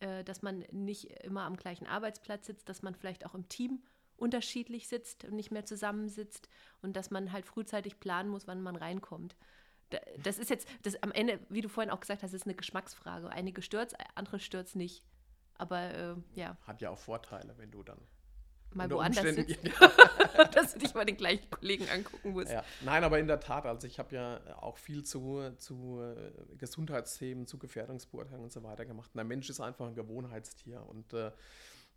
äh, 0.00 0.24
dass 0.24 0.42
man 0.42 0.60
nicht 0.72 1.10
immer 1.24 1.42
am 1.42 1.56
gleichen 1.56 1.86
Arbeitsplatz 1.86 2.46
sitzt, 2.46 2.68
dass 2.68 2.82
man 2.82 2.94
vielleicht 2.94 3.26
auch 3.26 3.34
im 3.34 3.48
Team 3.48 3.82
unterschiedlich 4.16 4.88
sitzt 4.88 5.24
und 5.24 5.34
nicht 5.34 5.50
mehr 5.50 5.66
zusammensitzt 5.66 6.48
und 6.80 6.96
dass 6.96 7.10
man 7.10 7.32
halt 7.32 7.44
frühzeitig 7.44 8.00
planen 8.00 8.30
muss, 8.30 8.46
wann 8.46 8.62
man 8.62 8.76
reinkommt. 8.76 9.36
Das 10.18 10.38
ist 10.38 10.50
jetzt, 10.50 10.66
das 10.82 11.00
am 11.02 11.12
Ende, 11.12 11.38
wie 11.48 11.60
du 11.60 11.68
vorhin 11.68 11.92
auch 11.92 12.00
gesagt 12.00 12.22
hast, 12.22 12.32
ist 12.32 12.46
eine 12.46 12.54
Geschmacksfrage. 12.54 13.28
Einige 13.28 13.62
stört 13.62 13.94
andere 14.16 14.40
stört 14.40 14.74
nicht. 14.74 15.04
Aber 15.58 15.94
äh, 15.94 16.16
ja. 16.34 16.56
Hat 16.66 16.80
ja 16.80 16.90
auch 16.90 16.98
Vorteile, 16.98 17.56
wenn 17.56 17.70
du 17.70 17.82
dann 17.82 18.00
mal 18.76 18.90
woanders 18.90 19.34
sitzt. 19.34 19.58
dass 20.54 20.74
du 20.74 20.78
dich 20.78 20.94
mal 20.94 21.04
den 21.04 21.16
gleichen 21.16 21.50
Kollegen 21.50 21.88
angucken 21.88 22.32
musst. 22.32 22.50
Ja. 22.50 22.62
Nein, 22.82 23.04
aber 23.04 23.18
in 23.18 23.26
der 23.26 23.40
Tat, 23.40 23.66
also 23.66 23.86
ich 23.86 23.98
habe 23.98 24.14
ja 24.14 24.40
auch 24.60 24.76
viel 24.76 25.02
zu, 25.02 25.50
zu 25.56 26.00
äh, 26.00 26.56
Gesundheitsthemen, 26.58 27.46
zu 27.46 27.58
Gefährdungsbeurteilungen 27.58 28.44
und 28.44 28.52
so 28.52 28.62
weiter 28.62 28.84
gemacht. 28.84 29.10
Und 29.14 29.16
der 29.16 29.24
Mensch 29.24 29.48
ist 29.48 29.60
einfach 29.60 29.86
ein 29.86 29.94
Gewohnheitstier 29.94 30.84
und 30.86 31.12
äh, 31.14 31.30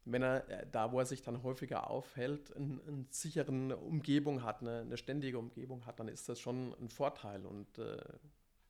wenn 0.05 0.23
er 0.23 0.49
äh, 0.49 0.65
da, 0.71 0.91
wo 0.91 0.99
er 0.99 1.05
sich 1.05 1.21
dann 1.21 1.43
häufiger 1.43 1.89
aufhält, 1.89 2.55
eine 2.55 2.79
ein 2.87 3.07
sicheren 3.09 3.71
Umgebung 3.71 4.43
hat, 4.43 4.61
eine, 4.61 4.81
eine, 4.81 4.97
ständige 4.97 5.37
Umgebung 5.37 5.85
hat, 5.85 5.99
dann 5.99 6.07
ist 6.07 6.29
das 6.29 6.39
schon 6.39 6.73
ein 6.79 6.89
Vorteil. 6.89 7.45
Und 7.45 7.77
äh, 7.77 7.97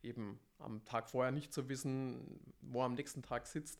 eben 0.01 0.39
am 0.57 0.83
Tag 0.85 1.09
vorher 1.09 1.31
nicht 1.31 1.53
zu 1.53 1.69
wissen, 1.69 2.39
wo 2.61 2.81
er 2.81 2.85
am 2.85 2.95
nächsten 2.95 3.21
Tag 3.21 3.47
sitzt, 3.47 3.79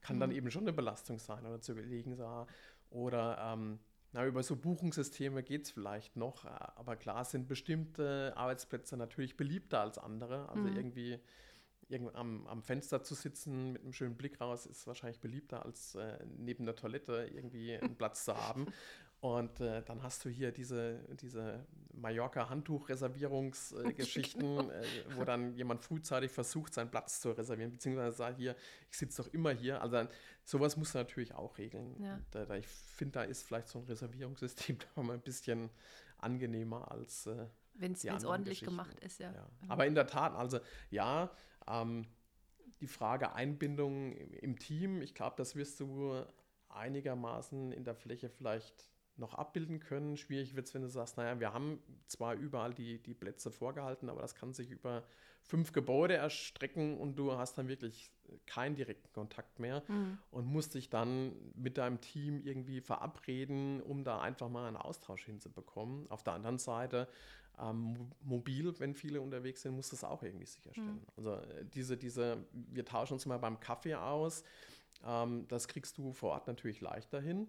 kann 0.00 0.16
mhm. 0.16 0.20
dann 0.20 0.30
eben 0.32 0.50
schon 0.50 0.62
eine 0.62 0.72
Belastung 0.72 1.18
sein 1.18 1.44
oder 1.46 1.60
zu 1.60 1.72
überlegen, 1.72 2.16
so, 2.16 2.46
oder 2.90 3.38
ähm, 3.40 3.78
na, 4.12 4.26
über 4.26 4.42
so 4.42 4.56
Buchungssysteme 4.56 5.42
geht 5.42 5.64
es 5.64 5.70
vielleicht 5.70 6.16
noch, 6.16 6.44
äh, 6.44 6.48
aber 6.48 6.96
klar 6.96 7.24
sind 7.24 7.46
bestimmte 7.46 8.32
Arbeitsplätze 8.36 8.96
natürlich 8.96 9.36
beliebter 9.36 9.80
als 9.80 9.98
andere. 9.98 10.48
Also 10.48 10.64
mhm. 10.64 10.76
irgendwie, 10.76 11.18
irgendwie 11.88 12.14
am, 12.14 12.46
am, 12.48 12.62
Fenster 12.62 13.02
zu 13.04 13.14
sitzen 13.14 13.72
mit 13.72 13.82
einem 13.82 13.92
schönen 13.92 14.16
Blick 14.16 14.40
raus 14.40 14.66
ist 14.66 14.86
wahrscheinlich 14.86 15.20
beliebter 15.20 15.64
als 15.64 15.94
äh, 15.94 16.18
neben 16.38 16.64
der 16.64 16.74
Toilette 16.74 17.30
irgendwie 17.32 17.76
einen 17.76 17.96
Platz 17.96 18.24
zu 18.24 18.36
haben. 18.36 18.66
Und 19.20 19.60
äh, 19.60 19.82
dann 19.82 20.02
hast 20.02 20.24
du 20.24 20.30
hier 20.30 20.50
diese, 20.50 21.00
diese 21.20 21.66
Mallorca-Handtuch-Reservierungsgeschichten, 21.92 24.40
genau. 24.56 24.70
äh, 24.70 24.82
wo 25.14 25.24
dann 25.24 25.52
jemand 25.54 25.82
frühzeitig 25.82 26.30
versucht, 26.30 26.72
seinen 26.72 26.90
Platz 26.90 27.20
zu 27.20 27.32
reservieren, 27.32 27.70
beziehungsweise 27.70 28.16
sagt 28.16 28.38
hier, 28.38 28.56
ich 28.90 28.96
sitze 28.96 29.22
doch 29.22 29.30
immer 29.34 29.50
hier. 29.50 29.82
Also 29.82 30.08
sowas 30.44 30.78
musst 30.78 30.94
du 30.94 30.98
natürlich 30.98 31.34
auch 31.34 31.58
regeln. 31.58 32.02
Ja. 32.02 32.18
Da, 32.30 32.46
da, 32.46 32.56
ich 32.56 32.66
finde, 32.66 33.12
da 33.12 33.24
ist 33.24 33.42
vielleicht 33.42 33.68
so 33.68 33.80
ein 33.80 33.84
Reservierungssystem 33.84 34.78
noch 34.96 35.02
mal 35.02 35.12
ein 35.14 35.20
bisschen 35.20 35.68
angenehmer 36.16 36.90
als 36.90 37.26
äh, 37.26 37.46
wenn 37.74 37.92
es 37.92 38.24
ordentlich 38.24 38.60
gemacht 38.60 38.98
ist, 39.00 39.20
ja. 39.20 39.32
ja. 39.32 39.48
Mhm. 39.62 39.70
Aber 39.70 39.86
in 39.86 39.94
der 39.94 40.06
Tat, 40.06 40.34
also 40.34 40.60
ja, 40.90 41.30
ähm, 41.66 42.06
die 42.80 42.86
Frage 42.86 43.32
Einbindung 43.32 44.12
im 44.12 44.58
Team, 44.58 45.02
ich 45.02 45.14
glaube, 45.14 45.36
das 45.36 45.56
wirst 45.56 45.80
du 45.80 46.24
einigermaßen 46.68 47.72
in 47.72 47.84
der 47.84 47.94
Fläche 47.94 48.28
vielleicht 48.28 48.89
noch 49.20 49.34
abbilden 49.34 49.78
können. 49.78 50.16
Schwierig 50.16 50.56
wird 50.56 50.66
es, 50.66 50.74
wenn 50.74 50.82
du 50.82 50.88
sagst, 50.88 51.16
naja, 51.16 51.38
wir 51.38 51.52
haben 51.52 51.80
zwar 52.06 52.34
überall 52.34 52.74
die, 52.74 52.98
die 52.98 53.14
Plätze 53.14 53.50
vorgehalten, 53.50 54.08
aber 54.08 54.20
das 54.22 54.34
kann 54.34 54.52
sich 54.52 54.70
über 54.70 55.04
fünf 55.42 55.72
Gebäude 55.72 56.14
erstrecken 56.14 56.98
und 56.98 57.16
du 57.16 57.32
hast 57.32 57.56
dann 57.58 57.68
wirklich 57.68 58.10
keinen 58.46 58.74
direkten 58.76 59.10
Kontakt 59.12 59.58
mehr 59.58 59.82
mhm. 59.88 60.18
und 60.30 60.46
musst 60.46 60.74
dich 60.74 60.90
dann 60.90 61.32
mit 61.54 61.78
deinem 61.78 62.00
Team 62.00 62.40
irgendwie 62.44 62.80
verabreden, 62.80 63.80
um 63.82 64.04
da 64.04 64.20
einfach 64.20 64.48
mal 64.48 64.66
einen 64.66 64.76
Austausch 64.76 65.24
hinzubekommen. 65.24 66.10
Auf 66.10 66.22
der 66.22 66.34
anderen 66.34 66.58
Seite, 66.58 67.08
ähm, 67.58 68.10
mobil, 68.22 68.72
wenn 68.78 68.94
viele 68.94 69.20
unterwegs 69.20 69.62
sind, 69.62 69.74
musst 69.74 69.92
du 69.92 69.96
es 69.96 70.04
auch 70.04 70.22
irgendwie 70.22 70.46
sicherstellen. 70.46 70.94
Mhm. 70.94 71.12
Also 71.16 71.34
äh, 71.34 71.64
diese, 71.64 71.96
diese, 71.96 72.44
wir 72.52 72.84
tauschen 72.84 73.14
uns 73.14 73.26
mal 73.26 73.38
beim 73.38 73.60
Kaffee 73.60 73.94
aus. 73.94 74.44
Ähm, 75.04 75.46
das 75.48 75.68
kriegst 75.68 75.98
du 75.98 76.12
vor 76.12 76.32
Ort 76.32 76.46
natürlich 76.46 76.80
leichter 76.80 77.20
hin. 77.20 77.48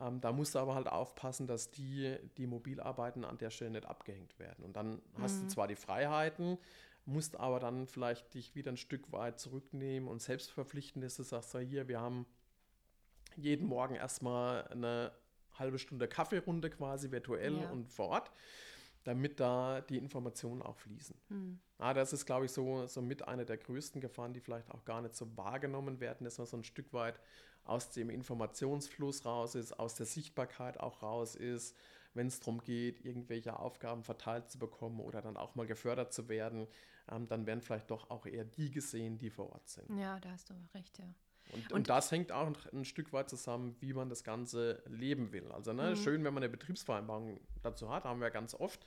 Ähm, 0.00 0.20
da 0.20 0.32
musst 0.32 0.54
du 0.54 0.58
aber 0.58 0.74
halt 0.74 0.86
aufpassen, 0.86 1.46
dass 1.46 1.70
die, 1.70 2.16
die 2.36 2.46
Mobilarbeiten 2.46 3.24
an 3.24 3.38
der 3.38 3.50
Stelle 3.50 3.70
nicht 3.70 3.86
abgehängt 3.86 4.38
werden. 4.38 4.64
Und 4.64 4.76
dann 4.76 4.94
mhm. 4.94 5.00
hast 5.20 5.40
du 5.40 5.44
mhm. 5.44 5.48
zwar 5.48 5.68
die 5.68 5.76
Freiheiten, 5.76 6.58
musst 7.04 7.38
aber 7.38 7.58
dann 7.58 7.86
vielleicht 7.86 8.34
dich 8.34 8.54
wieder 8.54 8.70
ein 8.70 8.76
Stück 8.76 9.10
weit 9.12 9.38
zurücknehmen 9.40 10.08
und 10.08 10.20
selbst 10.20 10.50
verpflichten, 10.50 11.02
dass 11.02 11.16
du 11.16 11.22
sagst, 11.22 11.50
so 11.50 11.58
hier, 11.58 11.88
wir 11.88 12.00
haben 12.00 12.26
jeden 13.36 13.66
Morgen 13.66 13.94
erstmal 13.94 14.66
eine 14.68 15.12
halbe 15.58 15.78
Stunde 15.78 16.06
Kaffeerunde 16.06 16.70
quasi 16.70 17.10
virtuell 17.10 17.60
ja. 17.60 17.70
und 17.70 17.90
vor 17.90 18.08
Ort, 18.08 18.30
damit 19.04 19.40
da 19.40 19.80
die 19.80 19.96
Informationen 19.96 20.62
auch 20.62 20.76
fließen. 20.76 21.16
Mhm. 21.28 21.58
Ja, 21.78 21.94
das 21.94 22.12
ist, 22.12 22.26
glaube 22.26 22.46
ich, 22.46 22.52
so, 22.52 22.86
so 22.86 23.00
mit 23.00 23.26
einer 23.26 23.44
der 23.44 23.56
größten 23.56 24.00
Gefahren, 24.00 24.32
die 24.32 24.40
vielleicht 24.40 24.70
auch 24.70 24.84
gar 24.84 25.00
nicht 25.00 25.14
so 25.14 25.36
wahrgenommen 25.36 26.00
werden, 26.00 26.24
dass 26.24 26.38
man 26.38 26.46
so 26.46 26.56
ein 26.56 26.64
Stück 26.64 26.92
weit 26.92 27.18
aus 27.68 27.90
dem 27.90 28.10
Informationsfluss 28.10 29.24
raus 29.24 29.54
ist, 29.54 29.78
aus 29.78 29.94
der 29.94 30.06
Sichtbarkeit 30.06 30.80
auch 30.80 31.02
raus 31.02 31.34
ist, 31.34 31.76
wenn 32.14 32.26
es 32.26 32.40
darum 32.40 32.62
geht, 32.62 33.04
irgendwelche 33.04 33.58
Aufgaben 33.58 34.02
verteilt 34.02 34.50
zu 34.50 34.58
bekommen 34.58 35.00
oder 35.00 35.20
dann 35.20 35.36
auch 35.36 35.54
mal 35.54 35.66
gefördert 35.66 36.12
zu 36.12 36.28
werden, 36.28 36.66
ähm, 37.10 37.28
dann 37.28 37.46
werden 37.46 37.60
vielleicht 37.60 37.90
doch 37.90 38.10
auch 38.10 38.26
eher 38.26 38.44
die 38.44 38.70
gesehen, 38.70 39.18
die 39.18 39.30
vor 39.30 39.52
Ort 39.52 39.68
sind. 39.68 39.98
Ja, 39.98 40.18
da 40.20 40.30
hast 40.30 40.50
du 40.50 40.54
recht, 40.74 40.98
ja. 40.98 41.04
Und, 41.50 41.64
und, 41.64 41.72
und, 41.72 41.88
das 41.88 42.10
hängt 42.10 42.30
auch 42.30 42.52
ein 42.72 42.84
Stück 42.84 43.12
weit 43.14 43.30
zusammen, 43.30 43.74
wie 43.80 43.94
man 43.94 44.10
das 44.10 44.22
Ganze 44.22 44.82
leben 44.86 45.32
will. 45.32 45.50
Also 45.50 45.72
ne, 45.72 45.90
mhm. 45.90 45.96
schön, 45.96 46.24
wenn 46.24 46.34
man 46.34 46.42
eine 46.42 46.50
Betriebsvereinbarung 46.50 47.40
dazu 47.62 47.88
hat, 47.90 48.04
haben 48.04 48.20
wir 48.20 48.30
ganz 48.30 48.54
oft 48.54 48.84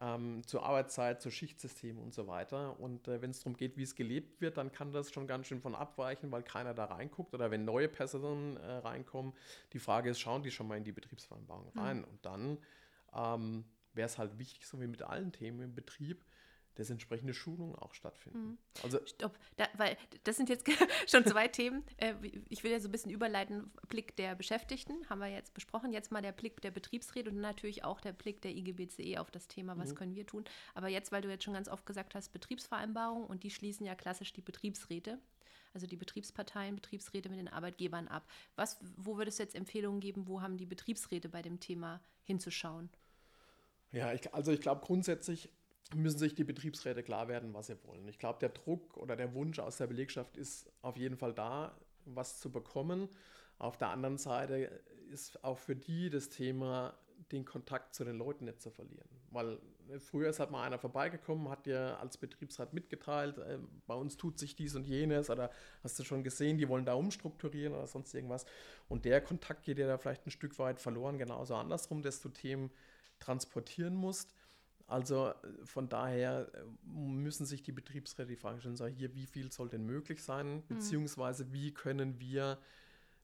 ähm, 0.00 0.42
zur 0.46 0.64
Arbeitszeit, 0.64 1.22
zu 1.22 1.30
Schichtsystem 1.30 1.98
und 1.98 2.12
so 2.12 2.26
weiter. 2.26 2.78
Und 2.80 3.08
äh, 3.08 3.22
wenn 3.22 3.30
es 3.30 3.40
darum 3.40 3.56
geht, 3.56 3.76
wie 3.76 3.82
es 3.82 3.94
gelebt 3.94 4.40
wird, 4.40 4.56
dann 4.56 4.72
kann 4.72 4.92
das 4.92 5.12
schon 5.12 5.26
ganz 5.26 5.46
schön 5.46 5.60
von 5.60 5.74
abweichen, 5.74 6.30
weil 6.32 6.42
keiner 6.42 6.74
da 6.74 6.86
reinguckt 6.86 7.34
oder 7.34 7.50
wenn 7.50 7.64
neue 7.64 7.88
Personen 7.88 8.56
äh, 8.56 8.72
reinkommen. 8.72 9.32
Die 9.72 9.78
Frage 9.78 10.10
ist, 10.10 10.18
schauen 10.18 10.42
die 10.42 10.50
schon 10.50 10.66
mal 10.66 10.76
in 10.76 10.84
die 10.84 10.92
Betriebsvereinbarung 10.92 11.70
rein? 11.76 11.98
Mhm. 11.98 12.04
Und 12.04 12.26
dann 12.26 12.58
ähm, 13.14 13.64
wäre 13.94 14.06
es 14.06 14.18
halt 14.18 14.38
wichtig, 14.38 14.66
so 14.66 14.80
wie 14.80 14.86
mit 14.86 15.02
allen 15.02 15.32
Themen 15.32 15.60
im 15.62 15.74
Betrieb, 15.74 16.24
dass 16.74 16.90
entsprechende 16.90 17.34
Schulungen 17.34 17.76
auch 17.76 17.94
stattfinden. 17.94 18.38
Mhm. 18.38 18.58
Also 18.82 18.98
Stopp, 19.06 19.38
da, 19.56 19.68
weil 19.76 19.96
das 20.24 20.36
sind 20.36 20.48
jetzt 20.48 20.66
schon 21.06 21.24
zwei 21.24 21.48
Themen. 21.48 21.84
Äh, 21.98 22.14
ich 22.48 22.64
will 22.64 22.72
ja 22.72 22.80
so 22.80 22.88
ein 22.88 22.92
bisschen 22.92 23.10
überleiten. 23.10 23.70
Blick 23.88 24.16
der 24.16 24.34
Beschäftigten 24.34 25.08
haben 25.08 25.20
wir 25.20 25.28
jetzt 25.28 25.54
besprochen. 25.54 25.92
Jetzt 25.92 26.10
mal 26.10 26.22
der 26.22 26.32
Blick 26.32 26.60
der 26.62 26.70
Betriebsräte 26.70 27.30
und 27.30 27.40
natürlich 27.40 27.84
auch 27.84 28.00
der 28.00 28.12
Blick 28.12 28.42
der 28.42 28.52
IGBCE 28.52 29.18
auf 29.18 29.30
das 29.30 29.46
Thema, 29.46 29.78
was 29.78 29.90
mhm. 29.90 29.94
können 29.94 30.14
wir 30.14 30.26
tun. 30.26 30.44
Aber 30.74 30.88
jetzt, 30.88 31.12
weil 31.12 31.22
du 31.22 31.28
jetzt 31.28 31.44
schon 31.44 31.54
ganz 31.54 31.68
oft 31.68 31.86
gesagt 31.86 32.14
hast, 32.14 32.32
Betriebsvereinbarung 32.32 33.24
und 33.24 33.44
die 33.44 33.50
schließen 33.50 33.86
ja 33.86 33.94
klassisch 33.94 34.32
die 34.32 34.42
Betriebsräte. 34.42 35.18
also 35.72 35.86
die 35.86 35.96
Betriebsparteien, 35.96 36.76
Betriebsräte 36.76 37.28
mit 37.28 37.38
den 37.38 37.48
Arbeitgebern 37.48 38.08
ab. 38.08 38.28
Was, 38.56 38.78
wo 38.96 39.16
würde 39.16 39.28
es 39.28 39.38
jetzt 39.38 39.54
Empfehlungen 39.54 40.00
geben, 40.00 40.26
wo 40.26 40.40
haben 40.40 40.56
die 40.56 40.66
Betriebsräte 40.66 41.28
bei 41.28 41.42
dem 41.42 41.60
Thema 41.60 42.00
hinzuschauen? 42.22 42.90
Ja, 43.90 44.12
ich, 44.12 44.34
also 44.34 44.50
ich 44.50 44.60
glaube 44.60 44.84
grundsätzlich 44.84 45.50
müssen 45.94 46.18
sich 46.18 46.34
die 46.34 46.44
Betriebsräte 46.44 47.02
klar 47.02 47.28
werden, 47.28 47.52
was 47.52 47.66
sie 47.66 47.76
wollen. 47.84 48.08
Ich 48.08 48.18
glaube, 48.18 48.38
der 48.40 48.48
Druck 48.48 48.96
oder 48.96 49.16
der 49.16 49.34
Wunsch 49.34 49.58
aus 49.58 49.76
der 49.76 49.86
Belegschaft 49.86 50.36
ist 50.36 50.70
auf 50.82 50.96
jeden 50.96 51.16
Fall 51.16 51.34
da, 51.34 51.76
was 52.06 52.40
zu 52.40 52.50
bekommen. 52.50 53.08
Auf 53.58 53.76
der 53.76 53.88
anderen 53.88 54.18
Seite 54.18 54.82
ist 55.10 55.44
auch 55.44 55.58
für 55.58 55.76
die 55.76 56.10
das 56.10 56.28
Thema, 56.30 56.94
den 57.32 57.44
Kontakt 57.44 57.94
zu 57.94 58.04
den 58.04 58.16
Leuten 58.16 58.46
nicht 58.46 58.60
zu 58.60 58.70
verlieren. 58.70 59.08
Weil 59.30 59.58
äh, 59.90 59.98
früher 59.98 60.28
ist 60.28 60.40
halt 60.40 60.50
mal 60.50 60.64
einer 60.64 60.78
vorbeigekommen, 60.78 61.48
hat 61.48 61.66
dir 61.66 61.98
als 62.00 62.18
Betriebsrat 62.18 62.72
mitgeteilt, 62.72 63.38
äh, 63.38 63.58
bei 63.86 63.94
uns 63.94 64.16
tut 64.16 64.38
sich 64.38 64.56
dies 64.56 64.74
und 64.74 64.84
jenes 64.84 65.30
oder 65.30 65.50
hast 65.82 65.98
du 65.98 66.04
schon 66.04 66.24
gesehen, 66.24 66.58
die 66.58 66.68
wollen 66.68 66.84
da 66.84 66.94
umstrukturieren 66.94 67.74
oder 67.74 67.86
sonst 67.86 68.14
irgendwas. 68.14 68.44
Und 68.88 69.04
der 69.04 69.20
Kontakt 69.20 69.64
geht 69.64 69.78
dir 69.78 69.86
da 69.86 69.98
vielleicht 69.98 70.26
ein 70.26 70.30
Stück 70.30 70.58
weit 70.58 70.80
verloren, 70.80 71.18
genauso 71.18 71.54
andersrum, 71.54 72.02
dass 72.02 72.20
du 72.20 72.28
Themen 72.28 72.70
transportieren 73.20 73.94
musst. 73.94 74.34
Also 74.86 75.28
äh, 75.28 75.34
von 75.64 75.88
daher 75.88 76.50
müssen 76.84 77.46
sich 77.46 77.62
die 77.62 77.72
Betriebsräte 77.72 78.28
die 78.28 78.36
Frage 78.36 78.60
stellen, 78.60 78.76
so 78.76 78.86
hier, 78.86 79.14
wie 79.14 79.26
viel 79.26 79.50
soll 79.50 79.68
denn 79.68 79.84
möglich 79.84 80.22
sein, 80.22 80.56
mhm. 80.56 80.62
beziehungsweise 80.68 81.52
wie 81.52 81.72
können 81.72 82.20
wir 82.20 82.58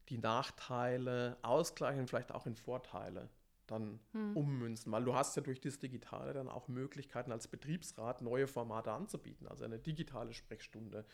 die 0.08 0.18
Nachteile 0.18 1.36
ausgleichen, 1.42 2.08
vielleicht 2.08 2.32
auch 2.32 2.46
in 2.46 2.56
Vorteile 2.56 3.28
dann 3.70 4.00
hm. 4.12 4.36
ummünzen, 4.36 4.90
weil 4.90 5.04
du 5.04 5.14
hast 5.14 5.36
ja 5.36 5.42
durch 5.42 5.60
das 5.60 5.78
Digitale 5.78 6.32
dann 6.32 6.48
auch 6.48 6.68
Möglichkeiten 6.68 7.30
als 7.32 7.46
Betriebsrat 7.48 8.20
neue 8.20 8.46
Formate 8.46 8.90
anzubieten, 8.90 9.46
also 9.46 9.64
eine 9.64 9.78
digitale 9.78 10.32
Sprechstunde 10.32 11.04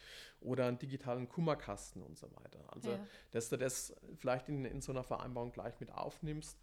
oder 0.41 0.67
einen 0.67 0.79
digitalen 0.79 1.29
Kummerkasten 1.29 2.03
und 2.03 2.17
so 2.17 2.29
weiter. 2.37 2.61
Also 2.69 2.93
ja. 2.93 3.07
dass 3.33 3.51
du 3.51 3.59
das 3.59 3.95
vielleicht 4.17 4.49
in, 4.49 4.65
in 4.65 4.81
so 4.81 4.93
einer 4.93 5.05
Vereinbarung 5.05 5.53
gleich 5.53 5.79
mit 5.81 5.93
aufnimmst, 5.93 6.59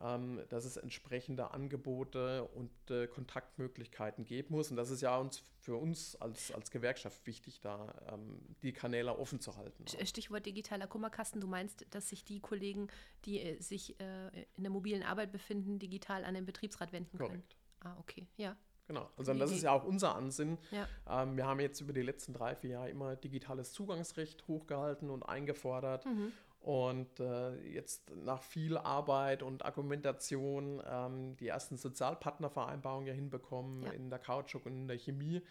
ähm, 0.00 0.42
dass 0.48 0.64
es 0.64 0.76
entsprechende 0.76 1.52
Angebote 1.52 2.44
und 2.44 2.70
äh, 2.90 3.06
Kontaktmöglichkeiten 3.06 4.24
geben 4.24 4.54
muss. 4.54 4.70
Und 4.70 4.76
das 4.76 4.90
ist 4.90 5.00
ja 5.00 5.16
uns 5.16 5.42
für 5.60 5.76
uns 5.76 6.16
als, 6.16 6.52
als 6.52 6.70
Gewerkschaft 6.70 7.26
wichtig, 7.26 7.60
da 7.60 7.94
ähm, 8.12 8.40
die 8.62 8.72
Kanäle 8.72 9.16
offen 9.18 9.40
zu 9.40 9.56
halten. 9.56 9.84
Stichwort 10.04 10.44
digitaler 10.46 10.86
Kummerkasten. 10.86 11.40
Du 11.40 11.46
meinst, 11.46 11.86
dass 11.90 12.08
sich 12.08 12.24
die 12.24 12.40
Kollegen, 12.40 12.88
die 13.24 13.40
äh, 13.40 13.60
sich 13.60 13.98
äh, 14.00 14.28
in 14.56 14.64
der 14.64 14.70
mobilen 14.70 15.02
Arbeit 15.02 15.32
befinden, 15.32 15.78
digital 15.78 16.24
an 16.24 16.34
den 16.34 16.44
Betriebsrat 16.44 16.92
wenden 16.92 17.16
können? 17.16 17.28
Korrekt. 17.30 17.56
Ah, 17.80 17.96
okay, 17.98 18.26
ja. 18.36 18.56
Genau, 18.86 19.10
also 19.16 19.32
das 19.32 19.50
ist 19.50 19.62
ja 19.62 19.72
auch 19.72 19.84
unser 19.84 20.14
Ansinn. 20.14 20.58
Ja. 20.70 20.86
Ähm, 21.08 21.36
wir 21.36 21.46
haben 21.46 21.60
jetzt 21.60 21.80
über 21.80 21.94
die 21.94 22.02
letzten 22.02 22.34
drei, 22.34 22.54
vier 22.54 22.70
Jahre 22.70 22.90
immer 22.90 23.16
digitales 23.16 23.72
Zugangsrecht 23.72 24.46
hochgehalten 24.46 25.08
und 25.08 25.22
eingefordert. 25.22 26.04
Mhm. 26.04 26.32
Und 26.64 27.20
äh, 27.20 27.60
jetzt 27.60 28.10
nach 28.16 28.42
viel 28.42 28.78
Arbeit 28.78 29.42
und 29.42 29.66
Argumentation 29.66 30.82
ähm, 30.90 31.36
die 31.36 31.48
ersten 31.48 31.76
Sozialpartnervereinbarungen 31.76 33.06
ja 33.06 33.12
hinbekommen 33.12 33.82
ja. 33.82 33.90
in 33.90 34.08
der 34.08 34.18
Kautschuk 34.18 34.64
und 34.64 34.72
in 34.72 34.88
der 34.88 34.96
Chemie, 34.96 35.42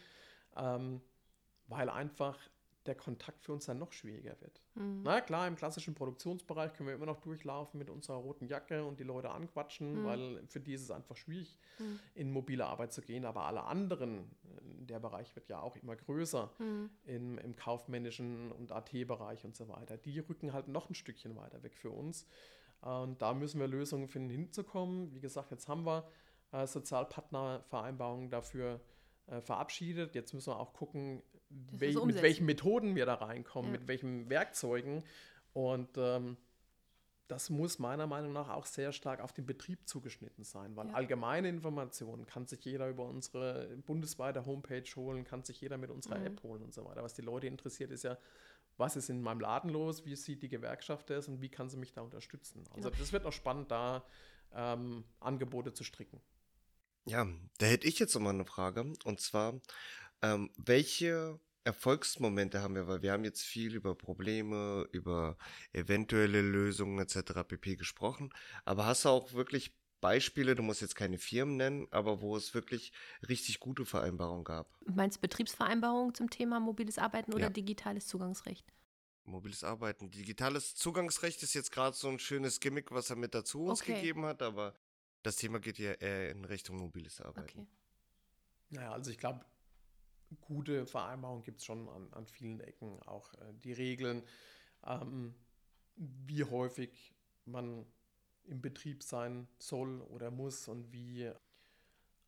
ähm, 0.58 1.02
weil 1.68 1.92
einfach 1.92 2.40
der 2.86 2.96
Kontakt 2.96 3.44
für 3.44 3.54
uns 3.54 3.66
dann 3.66 3.80
noch 3.80 3.92
schwieriger 3.94 4.40
wird. 4.42 4.62
Mhm. 4.76 5.02
Na 5.04 5.22
klar, 5.22 5.48
im 5.48 5.56
klassischen 5.56 5.96
Produktionsbereich 5.96 6.74
können 6.74 6.88
wir 6.88 6.96
immer 6.96 7.06
noch 7.06 7.20
durchlaufen 7.20 7.78
mit 7.78 7.90
unserer 7.90 8.18
roten 8.18 8.48
Jacke 8.48 8.84
und 8.84 9.00
die 9.00 9.04
Leute 9.04 9.30
anquatschen, 9.30 10.02
mhm. 10.02 10.06
weil 10.06 10.48
für 10.48 10.60
die 10.60 10.74
ist 10.74 10.82
es 10.82 10.92
einfach 10.92 11.16
schwierig, 11.16 11.58
mhm. 11.80 12.00
in 12.16 12.32
mobile 12.32 12.66
Arbeit 12.66 12.94
zu 12.94 13.02
gehen. 13.02 13.26
Aber 13.26 13.46
alle 13.46 13.64
anderen, 13.64 14.30
der 14.62 15.00
Bereich 15.00 15.36
wird 15.36 15.50
ja 15.50 15.62
auch 15.62 15.76
immer 15.78 15.96
größer 15.96 16.52
mhm. 16.60 16.90
im, 17.06 17.38
im 17.38 17.56
kaufmännischen 17.56 18.52
und 18.52 18.72
AT-Bereich 18.72 19.46
und 19.46 19.56
so 19.56 19.68
weiter. 19.70 19.98
Die 19.98 20.20
rücken 20.20 20.54
halt 20.54 20.68
noch 20.68 20.90
ein 20.90 20.96
Stückchen 20.96 21.36
weiter 21.36 21.64
weg 21.64 21.78
für 21.78 21.90
uns. 21.90 22.28
Und 22.82 23.22
da 23.22 23.34
müssen 23.34 23.60
wir 23.62 23.68
Lösungen 23.68 24.10
finden, 24.10 24.30
hinzukommen. 24.30 25.14
Wie 25.14 25.22
gesagt, 25.22 25.52
jetzt 25.52 25.70
haben 25.70 25.86
wir 25.86 26.06
äh, 26.52 26.68
Sozialpartnervereinbarungen 26.68 28.30
dafür 28.30 28.82
äh, 29.28 29.40
verabschiedet. 29.40 30.16
Jetzt 30.16 30.34
müssen 30.34 30.52
wir 30.52 30.60
auch 30.60 30.74
gucken, 30.74 31.24
wel 31.72 32.06
mit 32.06 32.22
welchen 32.22 32.46
Methoden 32.46 32.96
wir 32.96 33.06
da 33.06 33.16
reinkommen, 33.16 33.74
ja. 33.74 33.80
mit 33.80 33.88
welchen 33.88 34.30
Werkzeugen. 34.30 35.04
Und 35.54 35.90
ähm, 35.98 36.38
das 37.28 37.50
muss 37.50 37.80
meiner 37.80 38.06
Meinung 38.06 38.34
nach 38.34 38.50
auch 38.50 38.66
sehr 38.66 38.92
stark 38.92 39.22
auf 39.22 39.34
den 39.34 39.46
Betrieb 39.46 39.88
zugeschnitten 39.88 40.44
sein, 40.44 40.76
weil 40.76 40.88
ja. 40.88 40.94
allgemeine 40.94 41.50
Informationen 41.50 42.26
kann 42.26 42.46
sich 42.46 42.64
jeder 42.66 42.90
über 42.90 43.06
unsere 43.06 43.76
bundesweite 43.86 44.46
Homepage 44.46 44.84
holen, 44.96 45.24
kann 45.24 45.44
sich 45.44 45.62
jeder 45.62 45.78
mit 45.78 45.90
unserer 45.90 46.20
mhm. 46.20 46.26
App 46.26 46.44
holen 46.44 46.62
und 46.62 46.74
so 46.74 46.86
weiter. 46.86 47.04
Was 47.04 47.14
die 47.14 47.22
Leute 47.22 47.48
interessiert, 47.48 47.92
ist 47.92 48.04
ja, 48.04 48.18
was 48.78 48.96
ist 48.96 49.10
in 49.10 49.22
meinem 49.22 49.40
Laden 49.40 49.70
los, 49.70 50.06
wie 50.06 50.16
sieht 50.16 50.44
die 50.44 50.50
Gewerkschaft 50.50 51.10
das 51.10 51.28
und 51.28 51.42
wie 51.42 51.50
kann 51.50 51.70
sie 51.70 51.78
mich 51.78 51.94
da 51.94 52.02
unterstützen. 52.02 52.66
Also 52.76 52.90
genau. 52.90 53.00
das 53.00 53.14
wird 53.14 53.26
auch 53.26 53.34
spannend, 53.34 53.72
da 53.72 54.04
ähm, 54.54 55.04
Angebote 55.20 55.74
zu 55.74 55.84
stricken. 55.84 56.20
Ja, 57.06 57.28
da 57.58 57.66
hätte 57.66 57.88
ich 57.88 58.00
jetzt 58.00 58.14
nochmal 58.14 58.34
eine 58.34 58.46
Frage. 58.46 58.94
Und 59.04 59.20
zwar, 59.20 59.60
ähm, 60.24 60.50
welche 60.58 61.40
Erfolgsmomente 61.66 62.62
haben 62.62 62.76
wir? 62.76 62.88
Weil 62.88 63.02
wir 63.02 63.12
haben 63.12 63.24
jetzt 63.24 63.44
viel 63.44 63.76
über 63.76 63.96
Probleme, 63.96 64.88
über 64.92 65.38
eventuelle 65.72 66.42
Lösungen 66.42 67.00
etc. 67.00 67.44
pp. 67.48 67.76
gesprochen. 67.76 68.34
Aber 68.66 68.86
hast 68.86 69.06
du 69.06 69.10
auch 69.10 69.34
wirklich 69.34 69.78
Beispiele, 70.02 70.56
du 70.56 70.64
musst 70.64 70.82
jetzt 70.82 70.96
keine 70.96 71.18
Firmen 71.18 71.56
nennen, 71.56 71.88
aber 71.92 72.20
wo 72.22 72.36
es 72.36 72.54
wirklich 72.54 72.92
richtig 73.30 73.60
gute 73.62 73.86
Vereinbarungen 73.86 74.44
gab? 74.44 74.68
Meinst 74.86 75.18
du 75.18 75.22
Betriebsvereinbarungen 75.22 76.14
zum 76.14 76.30
Thema 76.30 76.60
mobiles 76.60 76.98
Arbeiten 76.98 77.34
oder 77.34 77.46
ja. 77.46 77.50
digitales 77.50 78.08
Zugangsrecht? 78.08 78.66
Mobiles 79.24 79.64
Arbeiten. 79.64 80.12
Digitales 80.12 80.76
Zugangsrecht 80.76 81.42
ist 81.44 81.54
jetzt 81.54 81.72
gerade 81.72 81.96
so 81.96 82.10
ein 82.10 82.20
schönes 82.20 82.60
Gimmick, 82.60 82.92
was 82.92 83.10
er 83.10 83.16
mit 83.16 83.34
dazu 83.34 83.68
uns 83.68 83.82
okay. 83.82 83.96
gegeben 83.96 84.26
hat, 84.26 84.42
aber 84.42 84.74
das 85.22 85.38
Thema 85.38 85.60
geht 85.60 85.80
ja 85.80 85.94
eher 85.94 86.32
in 86.32 86.44
Richtung 86.44 86.76
mobiles 86.76 87.22
Arbeiten. 87.22 87.62
Okay. 87.62 87.68
Naja, 88.72 88.92
also 88.92 89.10
ich 89.10 89.18
glaube, 89.18 89.46
gute 90.42 90.86
Vereinbarungen 90.86 91.44
gibt 91.44 91.60
es 91.60 91.66
schon 91.66 91.88
an, 91.90 92.08
an, 92.12 92.28
vielen 92.28 92.60
Ecken. 92.60 93.02
Auch 93.04 93.34
äh, 93.36 93.54
die 93.64 93.74
Regeln, 93.74 94.24
ähm, 94.86 95.36
wie 95.96 96.44
häufig 96.44 97.14
man 97.46 97.86
im 98.46 98.62
Betrieb 98.62 99.04
sein 99.04 99.48
soll 99.58 100.02
oder 100.02 100.32
muss 100.32 100.68
und 100.68 100.92
wie 100.92 101.32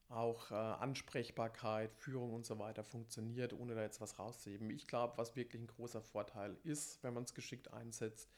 auch 0.09 0.51
äh, 0.51 0.55
Ansprechbarkeit, 0.55 1.93
Führung 1.95 2.33
und 2.33 2.45
so 2.45 2.59
weiter 2.59 2.83
funktioniert, 2.83 3.53
ohne 3.53 3.75
da 3.75 3.81
jetzt 3.81 4.01
was 4.01 4.19
rauszuheben. 4.19 4.69
Ich 4.69 4.87
glaube, 4.87 5.17
was 5.17 5.35
wirklich 5.35 5.61
ein 5.61 5.67
großer 5.67 6.01
Vorteil 6.01 6.57
ist, 6.63 7.03
wenn 7.03 7.13
man 7.13 7.23
es 7.23 7.33
geschickt 7.33 7.73
einsetzt, 7.73 8.29